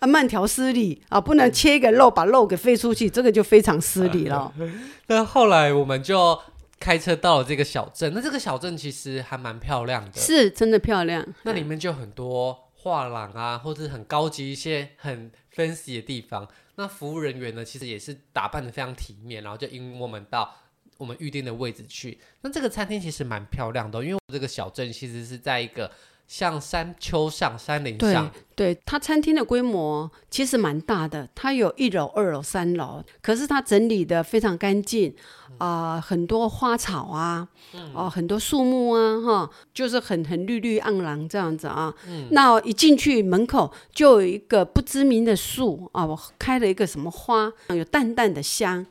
[0.00, 4.52] 啊，慢条斯理啊，不能切一个肉把肉给飞出去，这个就非常失礼了。
[5.08, 6.38] 那后来我们就
[6.78, 11.26] 开车到了这个小镇，那这个小镇其实还蛮漂亮的，是真的漂亮。
[11.42, 16.48] 那里面就很多画廊啊，或者很高级一些、很 fancy 的地方。
[16.76, 20.54] 那服务人员呢，其实也是打扮的非常体面，然后就引我们到
[20.98, 22.18] 我们预定的位置去。
[22.42, 25.90] 那这个餐厅其实蛮漂亮的，因为这个小镇其实是在一个。
[26.26, 35.14] 像山丘上、山林上，对，对，它餐厅的规模其实蛮大的，它有一楼、二楼、三楼，可是它整理得非常干净
[35.58, 37.46] 啊、呃，很多花草啊，
[37.92, 41.94] 哦、很多树木啊，哈，就是很很绿绿盎然这样子啊。
[42.08, 48.84] 嗯、那一进去门口就有一个不知名的树啊，我开了一个什么花，有淡淡的香。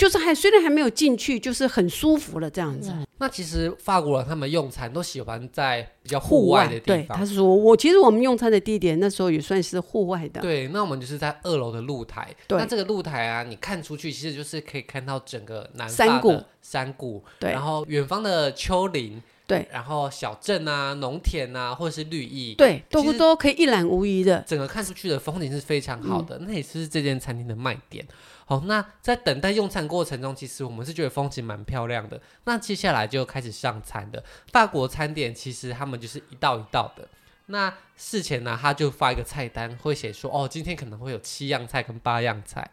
[0.00, 2.90] 就是还虽然还没有进去，就是很舒服了这样子。
[3.18, 6.96] 那其实法国人他们用餐都喜欢在比较户外的地方。
[6.96, 10.40] 对，他是说我其实我们用餐的地点那时候也算是户外的。
[10.40, 12.34] 对，那我们就是在二楼的露台。
[12.46, 24.42] 对，那这个露台啊，你看出去其实就是可以看到整个南法的山谷，山谷，对，然后远方的丘陵，对，然后小镇啊、农田啊，或者是绿意，对，都都可以一览无遗的。
[24.46, 28.02] 整个看出去的风景是非常好的，嗯、那也是这间餐厅的卖点。
[28.50, 32.20] 好，那在等待用餐过程中，其实我们是觉得风景蛮漂亮的。
[32.46, 37.06] 那接下来就开始上餐的法国餐点，其实他们就是一道一道的。
[37.46, 42.68] 那事前呢，他就发一个菜单，会写说哦，今天可能会有七样菜跟八样菜。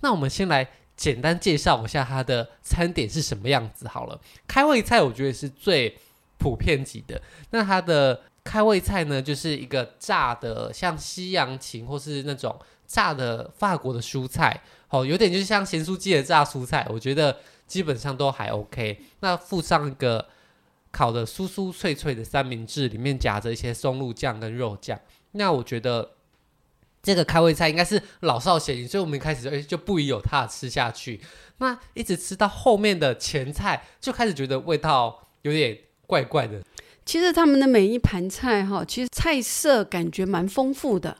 [0.00, 4.20] 那我们先来简单介绍一下它的餐点是什么样子好了。
[4.48, 5.96] 开胃菜我觉得是最
[6.38, 7.22] 普遍级的。
[7.50, 14.60] 那它的开胃菜呢，就是一个炸的，像西洋芹或是那种炸的法国的蔬菜。
[14.90, 19.00] 哦，有点就像咸酥鸡的炸蔬菜，我觉得基本上都还 OK。
[19.20, 20.26] 那附上一个
[20.90, 25.00] 烤的酥酥脆脆的三明治，里面夹着一些松露酱跟肉酱。
[25.32, 26.10] 那我觉得
[27.02, 31.20] 这个开胃菜应该是老少咸宜，所以我们一开始就就不疑有他吃下去。
[31.58, 36.60] 那一直吃到后面的前菜，就开始觉得味道有点怪怪的。
[37.06, 41.18] 其实他们的每一盘菜哈，其实菜色感觉蛮丰富的。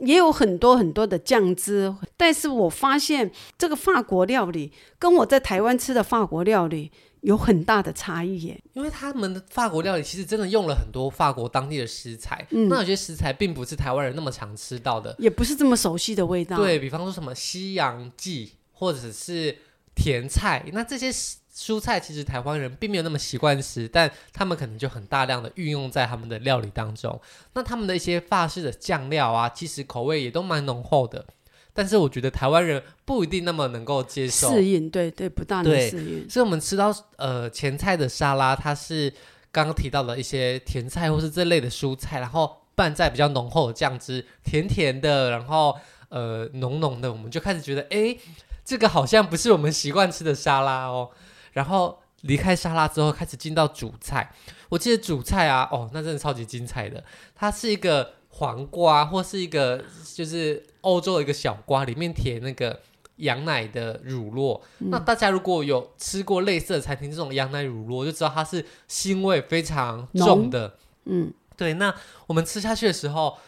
[0.00, 6.90] 也有很多很多的酱汁，但是我发现这个法国料理跟我在台湾吃的法国料理
[7.22, 8.60] 有很大的差异耶。
[8.74, 16.56] 因为他们的法国料理其实真的用了很多法国当地的食材，嗯，那有些食材并不是台湾人那么常吃到的，也不是这么熟悉的味道。
[16.56, 19.56] 对，比方说什么西洋蓟或者是
[19.94, 21.10] 甜菜，那这些
[21.56, 27.18] 蔬菜其实台湾人并没有那么习惯吃，但他们可能就很大量的运用在他们的料理当中。
[27.54, 31.24] 那他们的一些法式的酱料啊，其实口味也都蛮浓厚的。
[31.72, 36.28] 但是我觉得台湾人不一定那么能够接受适应，对对，不大能适应。
[36.28, 39.12] 所以我们吃到呃前菜的沙拉，它是
[39.50, 45.74] 刚刚提到的一些甜菜或是这类的蔬菜，然后拌在比较浓厚的酱汁，甜甜的，然后
[46.08, 48.16] 呃浓浓的，我们就开始觉得，哎，
[48.64, 51.10] 这个好像不是我们习惯吃的沙拉哦。
[51.56, 54.30] 然后离开沙拉之后，开始进到主菜。
[54.68, 57.02] 我记得主菜啊，哦，那真的超级精彩的。
[57.34, 59.82] 它是一个黄瓜，或是一个
[60.14, 62.78] 就是欧洲的一个小瓜，里面填那个
[63.16, 64.60] 羊奶的乳酪。
[64.80, 70.76] 嗯、那大家如果有吃过类似的餐厅，这种羊奶乳酪，就知道它是腥味非常重的。
[71.06, 71.72] 嗯，对。
[71.74, 71.94] 那
[72.26, 73.38] 我们吃下去的时候，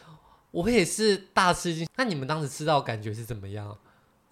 [0.52, 1.86] 我也是大吃一惊。
[1.96, 3.76] 那你们当时吃到感觉是怎么样？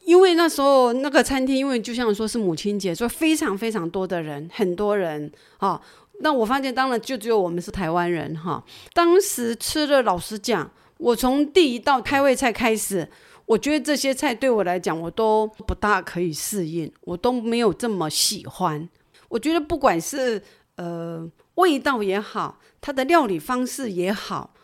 [0.07, 5.83] 因为那时候那个餐厅，因为就像说是母亲节，所以非常非常多的人，很多人啊。
[6.21, 8.63] 那我发现，当然就只有我们是台湾人哈。
[8.95, 13.09] 当时吃了，老实讲，我从第一道开胃菜开始，
[13.47, 18.89] 我觉得这些菜对我来讲，我都不大可以适应，我都没有这么喜欢。
[19.29, 20.41] 我觉得不管是
[20.77, 24.55] 呃味道也好，它的料理方式也好，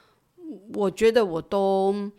[0.75, 2.13] 我觉得我都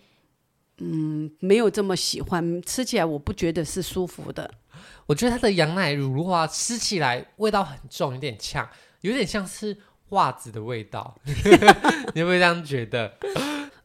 [0.79, 4.49] 嗯没有这么喜欢，吃起来我不觉得是舒服的。
[5.05, 8.67] 我觉得它的羊奶乳的话，吃起来味道很重，有点呛。
[9.01, 9.77] 有点像是
[10.09, 11.13] 袜子的味道，
[12.15, 13.17] 你有没有这样觉得？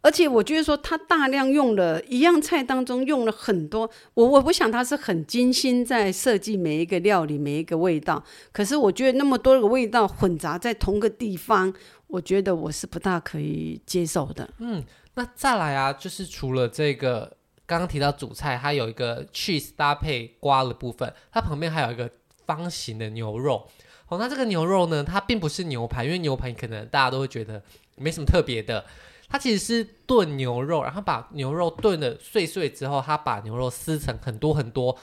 [0.00, 8.22] 而且我觉得说，他大量用了一样菜当中用了很多，我我不想他是很精心在设计每一个料理每一个味道。
[8.52, 11.74] 可是我觉得那么多个味道混杂在同个地方，
[12.06, 14.48] 我觉得我是不大可以接受的。
[14.60, 14.82] 嗯，
[15.18, 22.08] 那再来啊，就是除了这个刚刚提到主菜，它有一个 cheese 搭配瓜的部分，它旁边还有一个
[22.46, 23.66] 方形的牛肉。
[24.06, 27.60] 哦，那这个牛肉呢，它并不是牛排，因为牛排可能大家都会觉得
[27.96, 28.84] 没什么特别的。
[29.28, 34.96] 它其实是炖牛肉，然后把牛肉炖的碎碎之后，它把牛肉撕成很多很多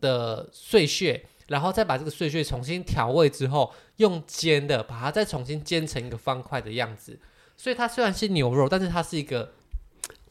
[0.00, 7.20] 的碎屑，然后再把这个碎屑重新调味之后，用煎的把它再重新煎成一个方块的样子。
[7.56, 9.52] 所以它虽然是牛肉，但是它是一个。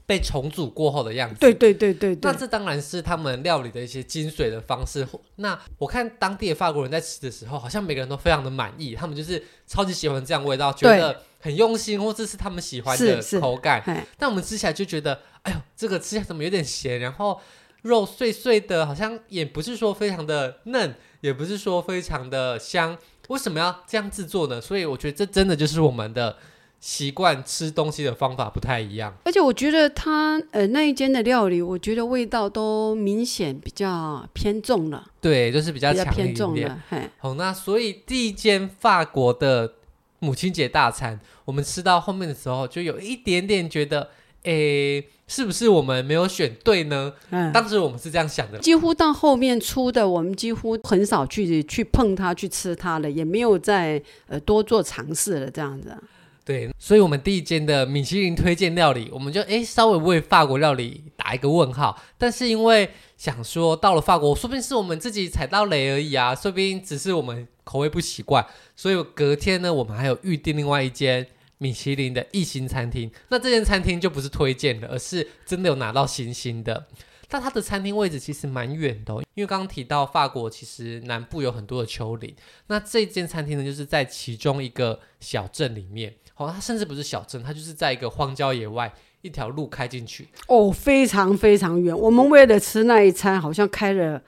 [0.05, 5.07] 被重组过后的样子，对对对对，对，那这当然是他们料理的一些精髓的方式。
[5.37, 13.81] 那我看当地的法国人在吃的时候，好像每个人都非常的满意，他们就是超级喜欢这样味道，觉得很用心，或者是他们喜欢的口感。
[14.17, 16.99] 但我们吃起来就觉得，哎呦，这个吃起来怎么有点咸？
[16.99, 17.39] 然后
[17.83, 22.97] 肉碎碎的，好像也不是说非常的嫩，也不是说非常的香。
[23.29, 24.59] 为什么要这样制作呢？
[24.59, 26.37] 所以我觉得这真的就是我们的。
[26.83, 35.05] 习惯吃东西的方法不太一样，而且我觉得他呃那一间的料理，我觉得味道都明显比较偏重了。
[35.21, 36.83] 对，就是比较强偏重了。
[37.19, 39.75] 好，那所以第一间法国的
[40.19, 44.09] 母亲节大餐，我们吃到后面的时候，就有一点点觉得，
[44.43, 47.13] 诶，是不是我们没有选对呢？
[47.29, 48.59] 嗯，当时我们是这样想的。
[48.59, 55.95] 几乎到后面出的，我们几乎很少去去碰它、去吃它了，也没有再呃多做尝试了，这样子。
[56.45, 61.97] 对，所以，我们第一间的米其林推荐料理，我们就诶稍微为法国料理打一个问号。
[62.17, 68.45] 但是因为想说到了法国，说不定是我们自己踩到雷而已啊，说不定只是我们口味不习惯。
[68.75, 71.25] 所以隔天呢，我们还有预定另外一间
[71.59, 73.09] 米其林的一星餐厅。
[73.29, 76.87] 那这间餐厅就不是推荐的，而是真的有拿到星星的。
[77.33, 82.31] 但它的餐厅位置其实蛮远的哦，因为刚刚提到法国其实南部有很多的丘陵。
[82.67, 86.13] 那这间餐厅呢，就是在其中一个小镇里面。
[86.35, 88.93] 哦，它甚至不是小镇，它就是在一个荒郊野外，
[89.23, 90.27] 一条路开进去。
[90.45, 91.97] 哦，非常非常远。
[91.97, 94.21] 我们为了吃那一餐，好像开了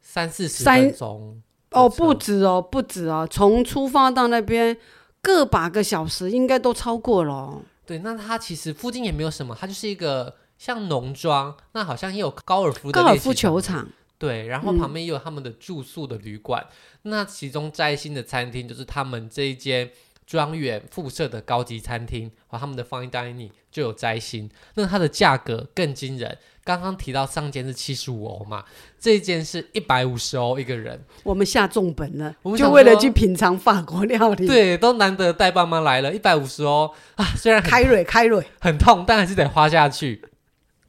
[0.00, 1.42] 三四十分钟。
[1.72, 4.76] 哦，不止哦，不止哦，从出发到那边
[5.20, 7.60] 个把个小时，应该都超过了。
[7.84, 10.32] 对，那它其实附近也没有什么，它就是一个
[10.64, 13.86] 像农庄，那好像也有高尔夫的高尔夫球场。
[14.16, 16.64] 对，然后旁边也有他们的住宿的旅馆。
[17.02, 19.90] 嗯、那其中摘星的餐厅就是他们这一间。
[20.26, 26.38] 庄园附设的高级餐厅和他们的 fine dining 就有摘星，那它的价格更惊人。
[26.64, 28.64] 刚刚提到上间是七十五欧嘛，
[28.98, 31.04] 这一间是一百五十欧一个人。
[31.24, 34.46] 我们下重本了，我们就为了去品尝法国料理。
[34.46, 40.24] 对，都难得带爸妈来了，一百五十欧啊，虽然开瑞开瑞很痛，但还是得花下去。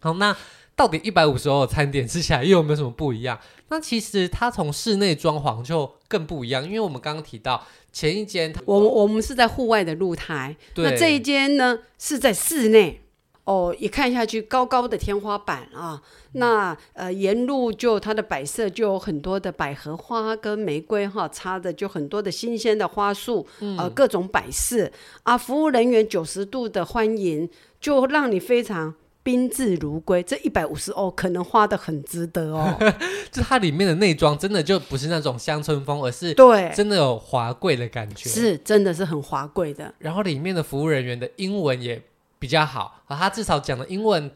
[0.05, 0.37] 好，那
[0.75, 3.39] 到底一百五十欧的餐点吃起来又有没有什么不一样？
[3.69, 7.65] 那其实它从室内装潢就更不一样，因为我们刚刚提到。
[7.91, 13.01] 前一间，我我们是在户外的露台，那这一间呢是在室内。
[13.45, 16.01] 哦，一看下去，高高的天花板啊，
[16.33, 24.91] 那呃沿路就它的摆设就有很多的百合花跟玫瑰哈，插的就很多的新鲜的花束，嗯、呃各种摆设
[25.23, 28.93] 啊，服务人员九十度的欢迎，就让你非常。
[29.25, 32.77] 宾至如归，这一百五十欧可能花的很值得哦。
[33.31, 38.29] 就它里面的内装真的就不是那种乡村风，而是对，真的有华贵的感觉。
[38.29, 39.91] 是，真的是很华贵的。
[39.97, 41.99] 然后里面的服务人员的英文也
[42.37, 44.29] 比较好，啊，他至少讲的英文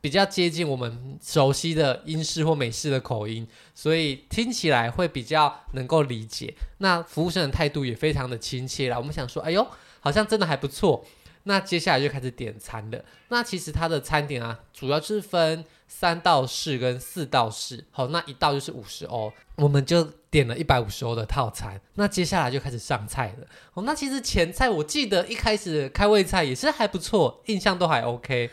[0.00, 6.52] 比较接近我们熟悉的英式或美式的口音，所以听起来会比较能够理解。
[6.78, 8.98] 那服务生的态度也非常的亲切啦。
[8.98, 9.64] 我们想说，哎呦，
[10.00, 11.04] 好像真的还不错。
[11.44, 13.04] 那接下来就开始点餐了。
[13.28, 17.84] 那其实它的餐点啊，主要就是分三道式跟四道式。
[17.90, 21.80] 好，那一道就是五十欧，我们就点了一百五十欧的套餐。
[21.94, 23.46] 那接下来就开始上菜了。
[23.74, 28.50] 哦，那其实前菜我记得一开始开胃菜也是还不错，印象都还 OK。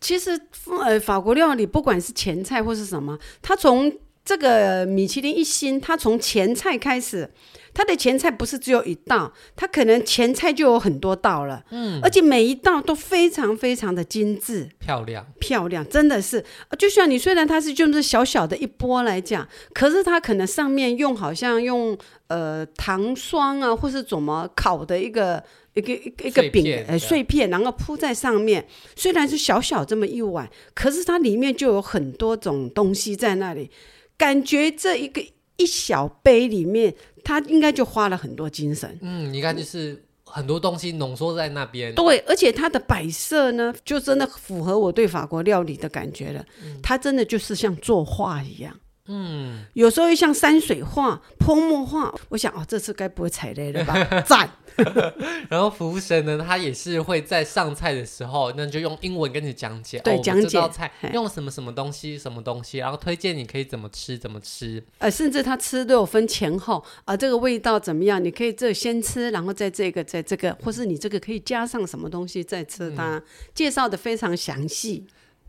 [0.00, 0.40] 其实
[0.82, 3.92] 呃，法国料理不管是前菜或是什么，它从
[4.24, 7.30] 这个米其林一星，它从前菜开始。
[7.74, 16.44] 它的前菜不是只有一道，它可能前菜就有很多道了，嗯，而且每一道都非常非常的精致、漂亮、漂亮，真的是。
[16.78, 21.98] 就像你虽然它是就是小小的一波来讲，可是它可能上面用好像用
[22.28, 25.42] 呃糖霜啊，或是怎么烤的一个
[25.74, 28.64] 一个一个一个饼呃碎片，然后铺在上面。
[28.94, 33.70] 虽然是小小这么一碗，可是它里面就有很多种东西在那里，
[34.16, 35.20] 感觉这一个
[35.56, 36.94] 一小杯里面。
[37.24, 48.78] 他应该就花了很多精神，嗯，你看就是很多东西浓缩在那边，对，而且它的摆设呢，就真的符合我对法国料理的感觉了，嗯，它真的就是像作画一样。
[49.06, 53.94] 嗯，有时候又像山水画、泼墨画，我想哦，这次该不会踩雷了吧？
[54.26, 54.50] 赞。
[55.48, 64.82] 然后服务生呢，他也是会在上菜的时候，那就用英文跟你讲解，对，讲解这道菜用什么什么东西，什么东西，然后推荐你可以怎么吃，怎么吃。
[64.98, 68.24] 呃，甚至他吃都有分前后啊，呃，这个味道怎么样？
[68.24, 73.22] 你可以这先吃，然后在这个，在这个，或是你这个可以加上什么东西再吃它，嗯，
[73.54, 75.06] 介绍的非常详细。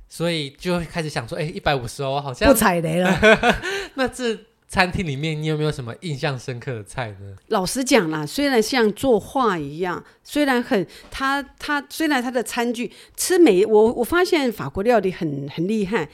[0.07, 3.19] 所以就会开始想说，哎，一百五十欧好像不踩雷了。
[3.95, 4.37] 那这
[4.67, 7.35] 餐厅里面，你有没有什么印象深刻的菜呢？
[7.47, 16.09] 老实讲啦，虽然像作画一样，虽然很他他虽然他的餐具吃每我我发现法国料理很很厉害。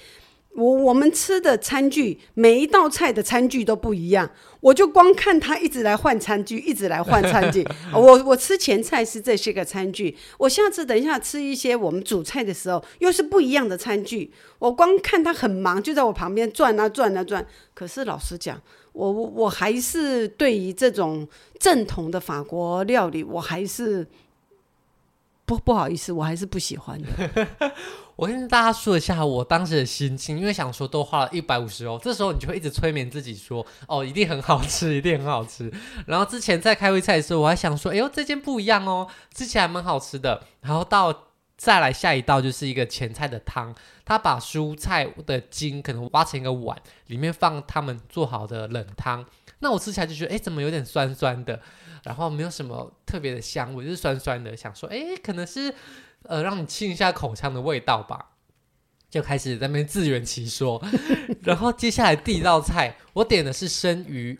[0.54, 4.30] 我我们吃的餐具，每一道菜的餐具都不一样。
[4.60, 7.66] 我就光看他一直来换餐具，一直来换餐具。
[7.94, 14.32] 我我吃前菜是这些个餐具，我下次等一下吃一些我们主菜的时候，又是不一样的餐具。
[14.60, 17.46] 我光看他很忙，就在我旁边转啊转啊转。
[17.74, 18.62] 可是老实讲，
[18.94, 21.28] 我我我还是对于这种
[21.58, 24.06] 正统的法国料理，我还是
[25.52, 26.98] 不不好意思，我还是不喜欢。
[28.16, 35.70] 我跟大家说一下我当时的心情，因为想说都花了一百五十欧，这时候你就会一直催眠自己说，哦，一定很好吃， 一定很好吃。
[36.08, 40.42] 然后之前在开胃菜的时候，我还想说，哎呦，这间不一样哦，吃起来蛮好吃的。
[40.62, 41.14] 然后到
[41.58, 43.76] 再来下一道就是一个前菜的汤，
[44.12, 49.26] 他把蔬菜的筋可能挖成一个碗，里面放他们做好的冷汤。
[49.60, 51.62] 那我吃起来就觉得，哎，怎么有点酸酸的，
[52.04, 54.56] 然后没有什么特别的香味，就是酸酸的。
[54.58, 55.74] 想说，哎，可能是。
[56.24, 58.34] 呃，让你清一下口腔的味道吧，
[59.10, 60.80] 就开始在那边自圆其说。
[61.42, 64.40] 然后接下来第一道菜，我点的是生鱼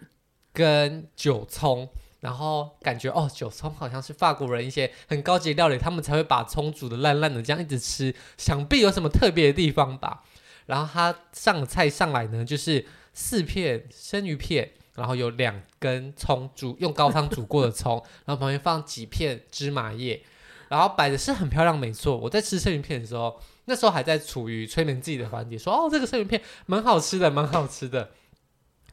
[0.54, 1.90] 跟韭葱，
[2.22, 10.24] 然后感觉哦，韭葱好像是法国人一些很高级料理，他们才会把葱煮的烂烂的，这样一直吃，想必有什么特别的地方吧。
[10.68, 20.22] 然后他上菜上来呢，就是四片生鱼片，然后有两根葱煮用高汤煮过的葱， 然后旁边放几片芝麻叶。
[20.70, 22.16] 然后摆的是很漂亮，没错。
[22.16, 28.12] 我在吃生鱼片的时候，那时候还在处于催眠自己的环节，说：“哦，这个生鱼片蛮好吃的，蛮好吃的。”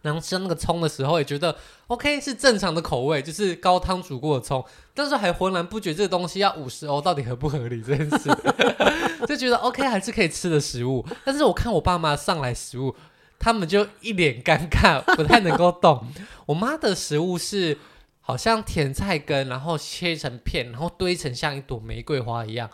[0.02, 1.56] 然后吃那个葱的时候，也觉得
[1.88, 4.64] OK，是正常的口味，就是高汤煮过的葱。
[4.94, 8.30] 但是还浑然不觉这个东西要五十欧，到底合不合理这件事，
[9.26, 11.06] 就觉得 OK，还是可以吃的食物。
[11.24, 12.94] 但是我看我爸妈上来食物，
[13.38, 16.06] 他们就一脸尴尬，不太能够动。
[16.46, 17.78] 我妈的食物是。
[18.20, 22.68] 好像甜菜根，然后切成片，然后堆成像一朵玫瑰花一样，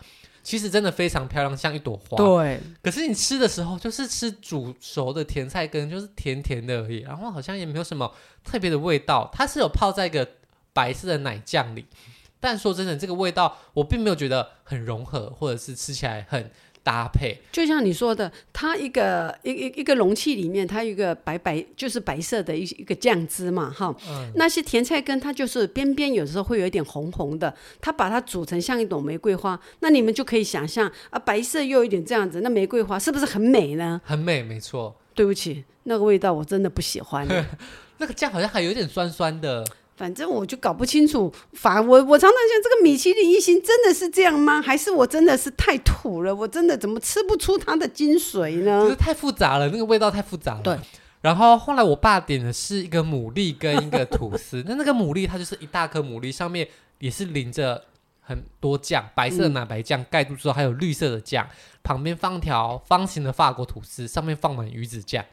[0.44, 2.16] 其实真的非常漂亮，像一朵花。
[2.16, 2.60] 对。
[2.82, 8.12] 可是你吃的时候，就是吃煮熟的甜菜根，就是甜甜的而已，然后好像也没有什么
[8.44, 9.28] 特别的味道。
[9.32, 10.28] 它是有泡在一个
[10.72, 11.86] 白色的奶酱里，
[12.38, 16.50] 但说真的，这个味道我并没有觉得很融合，或者是吃起来很。
[16.84, 34.00] 搭配就像你说的，它一个一一一个容器里面，它有一个白白就是白色的一一个酱汁嘛，哈、嗯，那些甜菜根它就是边边有时候会有一点红红的，它把它煮成像一朵玫瑰花，那你们就可以想象啊，白色又有一点这样子，那玫瑰花是不是很美呢？
[34.04, 34.94] 很美，没错。
[35.14, 37.26] 对不起，那个味道我真的不喜欢。
[37.98, 39.64] 那个酱好像还有点酸酸的。
[39.96, 44.60] 反正我就搞不清楚，反我我常常想，这个米其林一星真的是这样吗？
[44.60, 46.34] 还是我真的是太土了？
[46.34, 48.82] 我真的怎么吃不出它的精髓呢？
[48.82, 50.60] 就是太复杂了，那个味道太复杂了。
[50.62, 50.78] 对。
[51.20, 56.68] 然后后来我爸点的是一个牡蛎跟一个吐司， 那那个牡蛎它就是一大颗牡蛎，上面
[56.98, 57.82] 也是淋着
[58.20, 61.48] 很多酱，白色的奶白酱盖住之后，还有绿色的酱，
[61.82, 65.24] 旁边放条方形的法国吐司，上面放满鱼子酱。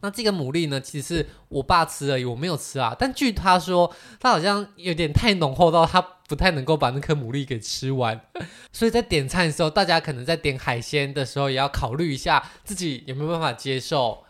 [0.00, 2.94] 那这个牡蛎呢，其实是我爸吃而已，我没有吃啊。
[2.98, 8.20] 但据他说，他好像有点太浓厚到他不太能够把那颗牡蛎给吃完。
[8.72, 14.24] 所以在点餐的时候，大家可能在点海鲜的时候，也要考虑一下自己有没有办法接受，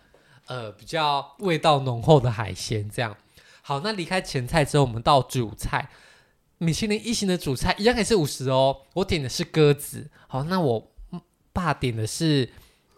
[0.46, 2.88] 呃，比较味道浓厚的海鲜。
[2.88, 3.14] 这样
[3.60, 5.90] 好，那离开前菜之后，我们到主菜，
[6.56, 8.74] 米其林一星的主菜一样也是五十哦。
[8.94, 10.90] 我点的是鸽子，好，那我
[11.52, 12.48] 爸点的是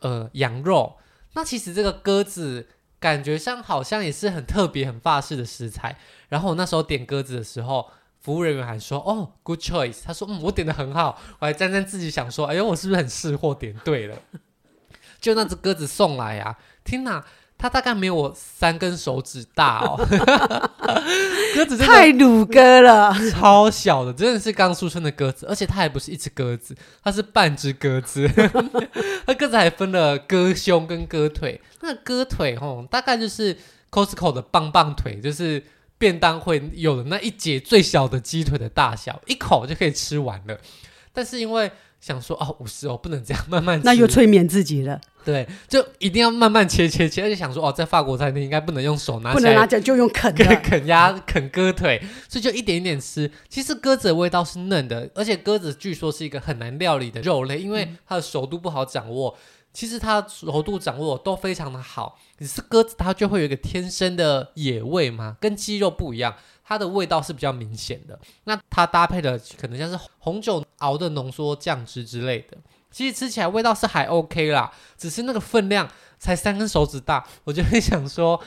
[0.03, 0.95] 呃羊肉。
[1.35, 2.68] 那其实这个鸽子
[2.99, 5.97] 感觉上好像也是很特别、很法式的食材。
[6.28, 14.16] 然后我那时候点鸽子的时候，服务人员还说：“哦，good choice。”他说：“嗯，我点的很好。”我还沾沾自己想说：“哎呦，我是不是很识货，点对了？”
[15.20, 17.24] 就那只鸽子送来呀、天哪！
[17.61, 19.97] 它大概没有我三根手指大哦，
[21.55, 28.27] 鸽子太鲁哥了，超小的，真的是刚出生的鸽子，而且它还不是一只鸽子，它是半只鸽子，
[29.27, 33.55] 它鸽子还分了鸽胸跟鸽腿，那个鸽腿吼，大概就是
[33.91, 35.63] Costco 的棒棒腿，就是
[35.99, 40.59] 便当会有的那一节最小的鸡腿的大小，一口就可以吃完了，
[41.13, 41.71] 但是因为
[42.01, 45.01] 想说哦，五十哦，不能这样 慢慢吃，那又催眠自己了。
[45.23, 53.31] 对，就一定要慢慢切切切，而且想说哦，在法国餐厅应该不能用手拿起来，不能拿着就用啃的，啃 鸭啃鸽腿，所以就一点一点吃。
[53.49, 59.37] 其实鸽子的味道是嫩的，而且鸽子据说是一个很难料理的肉类，因为它的熟度不好掌握。
[59.37, 59.41] 嗯、
[59.75, 66.35] 其实它熟度掌握都非常的好，只是鸽子它就会有一个天生的野味嘛，跟鸡肉不一样。
[66.71, 72.57] 它的味道是比较明显的，那它搭配的可能像是红酒熬的浓缩酱汁之类的，
[72.93, 78.41] 其实吃起来味道是还 OK 啦，只是那个分量才三根手指大，我就会想说，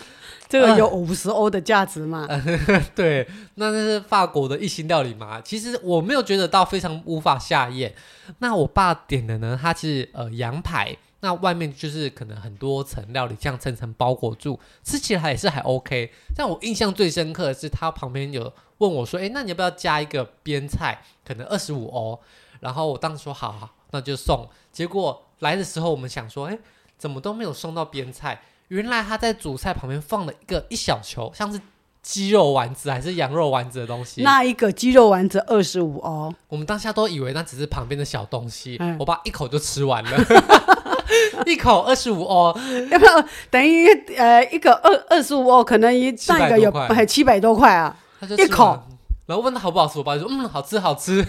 [0.47, 2.25] 这个有五十欧的价值吗？
[2.29, 2.41] 呃、
[2.95, 7.93] 对，那那是法国的一星料理嘛，其实我没有觉得到非常无法下咽。
[8.39, 10.95] 那我爸点的呢，它是呃羊排。
[11.23, 16.11] 那外面就是可能很多层料理，这样层层包裹住，吃起来也是还 OK。
[16.35, 21.01] 但我印象最深刻的是，他旁边有问我说：“哎，那你要不要加一个边菜？
[21.25, 22.19] 可能二十五欧。”
[22.59, 26.59] 然后我当时说：“好，好，那就送。”结果来的时候，我们想说：“哎，
[26.97, 28.41] 怎么都没有送到边菜？
[28.67, 31.61] 原来他在主菜旁边放了一个一小球，像是
[32.01, 34.23] 鸡肉丸子还是羊肉丸子的东西。
[34.23, 38.75] 那一个鸡肉丸子二十五欧，我们当下都以为那只是旁边的小东西。
[38.81, 40.11] 嗯、我爸一口就吃完了。
[41.45, 42.57] 一口二十五欧，
[42.91, 43.87] 要不要等于
[44.17, 47.95] 呃一个二二十五欧，可能一上一个有还七百多块啊，
[48.37, 48.81] 一口。
[49.25, 51.25] 然后问他好不好吃，我爸就说嗯好吃好吃，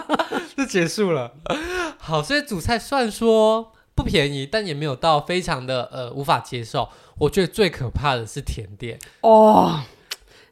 [0.54, 1.32] 就结束了。
[1.96, 6.88] 好，所以主菜虽然说不便宜，但也没有到非常的呃无法接受。
[7.18, 9.80] 我觉得最可怕的是甜点哦。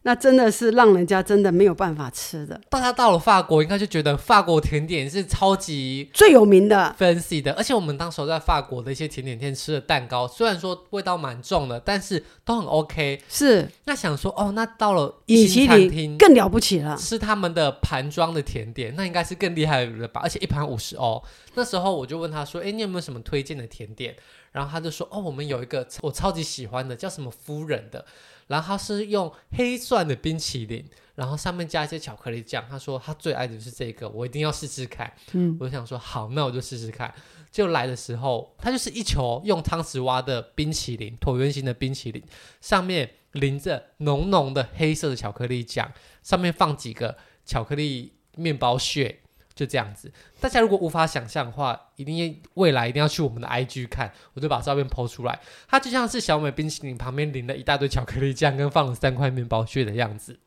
[0.07, 2.61] 那真的是让人家真的没有办法吃的。
[2.71, 7.53] 大家到了法国，应该就觉得法国甜点是超级最有名的、fancy 的。
[7.55, 13.21] 而且我们当时在法国的一些甜点店吃的蛋糕，虽然说味道蛮重的，但是都很 OK。
[13.29, 13.69] 是。
[13.87, 20.21] 那想说，哦，那到了米其林更了不起了，吃他们的盘装的甜点，那应该是更厉害了吧？
[20.23, 21.21] 而且一盘五十欧。
[21.55, 24.15] 那时候我就问他说，哎，你有没有什么推荐的甜点？
[24.53, 28.05] 然后他就说，哦，我们有一个我超级喜欢的，叫什么夫人的。
[28.47, 30.85] 然后他是用黑蒜的冰淇淋，
[31.15, 32.65] 然后上面加一些巧克力酱。
[32.69, 35.13] 他说他最爱的就是这个，我一定要试试看。
[35.33, 37.13] 嗯，我就想说好，那我就试试看。
[37.51, 42.23] 就来的时候，它就是一球用汤匙挖的冰淇淋，椭圆形的冰淇淋，
[42.61, 45.91] 上面淋着浓浓的黑色的巧克力酱，
[46.23, 47.17] 上面放几个
[47.47, 49.21] 巧克力面包屑。
[49.57, 55.41] 就这样子，大家如果无法想象的话，一定未来一定要去我们的 IG 看，我就把照片 po 出来。
[55.67, 60.39] 它就像是小美冰淇淋旁边淋了一大堆巧克力酱，跟放了三块面包屑的样子。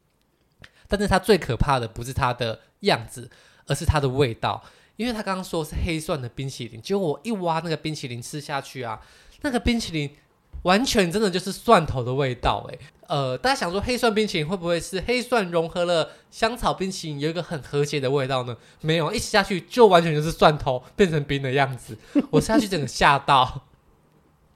[0.88, 3.30] 但是它最可怕的不是它的样子，
[3.66, 4.64] 而是它的味道。
[4.96, 9.02] 因为他刚刚说是黑蒜的冰淇淋，结果我一挖那个冰淇淋吃下去啊，
[9.42, 10.16] 那个冰淇淋。
[10.64, 12.78] 完全真的就是蒜头的味道诶，
[13.10, 18.56] 呃，大家想说黑蒜冰淇淋会不会是黑蒜融合了香草冰淇淋，有一个很和谐的味道呢？
[18.82, 21.98] 没有，一吃下去就完全就是蒜头变成冰的样子。
[22.30, 23.66] 我吃下去整个吓到，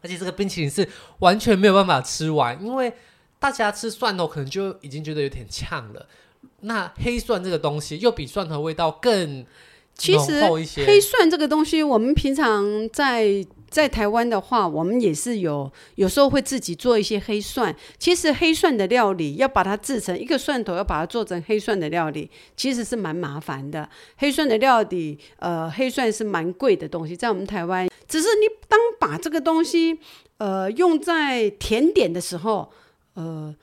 [0.04, 0.88] 而且这个冰淇淋是
[1.18, 2.94] 完全没有办法吃完，因为
[3.40, 6.06] 大家吃蒜头可能就已经觉得有点呛了，
[6.60, 9.44] 那黑蒜这个东西又比蒜头味道更
[10.10, 10.82] 浓厚一些。
[10.82, 13.44] 其实黑蒜这个东西，我们平常在。
[13.74, 17.76] 在台湾的话，我们也是有有时候会自己做一些黑蒜。
[17.98, 23.90] 其实黑蒜的料理要把它制成一个蒜头，要把它做成黑蒜的料理，其实是蛮麻烦的。
[24.18, 29.98] 黑蒜的料理，呃，黑蒜是蛮贵的东西，在我们台湾，只是你当把这个东西，
[30.38, 32.72] 呃，用在甜点的时候，
[33.16, 33.56] 呃，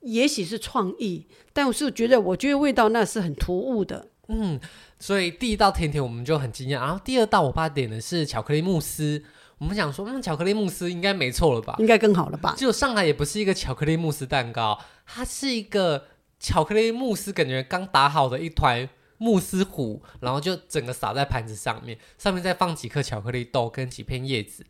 [0.00, 4.08] 也许是创意，但我是觉得，我觉得味道那是很突兀的。
[4.28, 4.58] 嗯，
[4.98, 9.22] 所以第一道甜甜我们就很惊讶，然后第二道我爸点的是巧克力慕斯。
[9.62, 11.76] 我们想说，嗯，巧克力慕斯应该没错了吧？
[11.78, 12.52] 应该更好了吧？
[12.58, 16.08] 就上海也不是一个巧克力慕斯蛋糕，它是一个
[16.40, 18.88] 巧克力慕斯，感觉刚打好的一团
[19.18, 24.66] 慕斯糊，然后就整个撒在盘子上面，上面再放几颗巧克力豆跟几片叶子，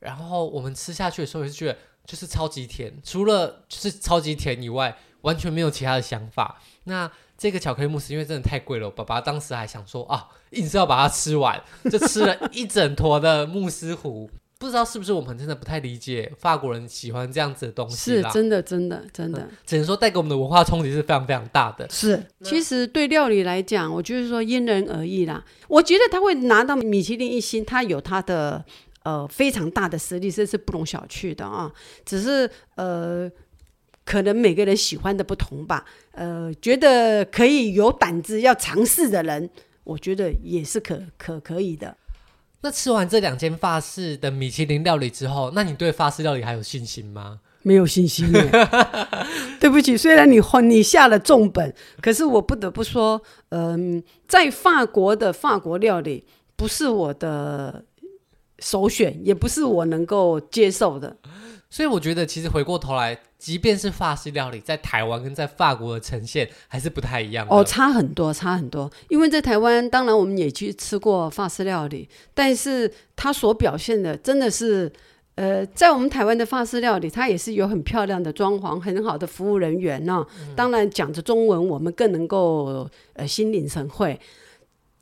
[0.00, 6.60] 然后我们吃下去的时候也是觉得就是超级甜，除了就是超级甜以外，完全没有其他的想法。
[6.84, 14.30] 那这个巧克力慕斯因为真的太贵了，我爸爸当时还想说啊，硬是要把它吃完，就吃了一整坨的慕斯糊。
[14.58, 18.30] 不知道是不是我们真的不太理解法国人喜欢这样子的东西啦？
[18.30, 21.86] 是真的，真的，真的，嗯、只能说带给我们的文化冲击是非常非常大的。
[21.90, 25.44] 是，其实对料理来讲，我就是说因人而异啦。
[25.68, 28.64] 我觉得他会拿到米其林一星，他有他的
[29.02, 31.70] 呃非常大的实力，这是不容小觑的啊。
[32.06, 33.30] 只是呃，
[34.06, 35.84] 可能每个人喜欢的不同吧。
[36.12, 39.50] 呃，觉得可以有胆子要尝试的人，
[39.84, 41.94] 我觉得也是可可可以的。
[42.62, 47.40] 那吃完这两间法式的米其林料理之后，那你对法式料理还有信心吗？
[47.62, 48.32] 没有信心。
[49.60, 57.84] 对不起，虽然你你下了重本，可是我不得不说，嗯、呃，在法国的法国料理不是我的
[58.60, 61.16] 首选，也不是我能够接受的。
[61.68, 67.54] 所以我觉得，其实回过头来，即便是法式料理，在台湾跟在法国的呈现还是不太一样的。
[67.54, 68.90] 哦，差很多，差很多。
[69.08, 74.92] 因为在台湾，当然我们也去吃过法式料理，但是它所表现的真的是，
[75.36, 80.26] 呃，在我们台湾的法式料理，它也是有很漂亮的装潢，很好的服务人员呢、哦。
[80.56, 84.18] 当然讲着中文，我们更能够呃心领神会。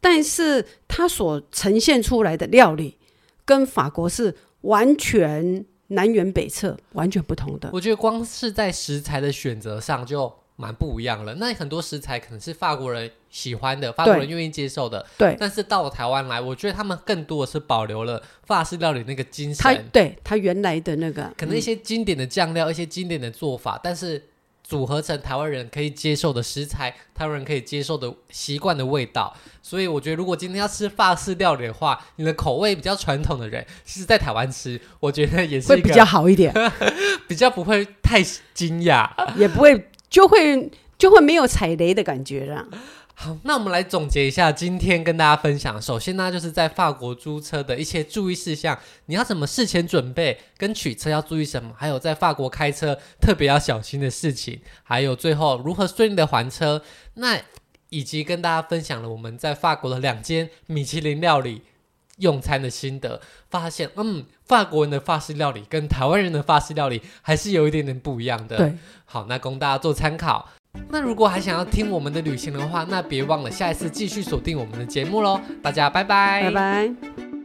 [0.02, 2.98] 但是它所呈现出来的料理，
[3.46, 5.64] 跟法国是完全。
[5.88, 7.70] 南辕北辙，完全不同的。
[7.72, 11.34] 我觉得光是在食材的选择上就蛮不一样了。
[11.34, 15.04] 那很多食材可能是法国人喜欢的，法国人愿意接受的。
[15.18, 15.36] 对。
[15.38, 19.62] 但是到了台湾来，我觉得他们更多的是保留了法式料理那个精神。
[19.62, 24.22] 他对它原来的那个，可能一些经典的酱料，嗯、一些经典的做法，但是。
[24.64, 36.52] 组合成台湾人可以接受的食材，台湾人可以接受的习惯的味道，所以我觉得，如果今天要吃法式料理的话，你的口味比较传统的人，其实在台湾吃，我觉得也是会比较好一点，
[37.28, 38.22] 比较不会太
[38.54, 42.66] 惊讶，也不会就会就会没有踩雷的感觉了。
[43.16, 45.80] 好，那我们来总结一下今天跟大家分享。
[45.80, 56.82] 首先呢，就是在法国租车的一些注意事项，你要怎么事前准备，跟取车要注意什么，还有在法国开车特别要小心的事情，还有最后如何顺利的还车。
[57.14, 57.40] 那
[57.88, 61.62] 以及跟大家分享了我们在法国的两间米其林料理
[62.18, 68.56] 用餐的心得，发现嗯，法国人的法式料理跟台湾人的法式料理还是有一点点不一样的。
[68.56, 70.50] 对，好，那供大家做参考。
[70.88, 75.40] 那如果还想要听我们的旅行的话，那别忘了下一次继续锁定我们的节目喽！
[75.62, 77.43] 大家拜拜，拜拜。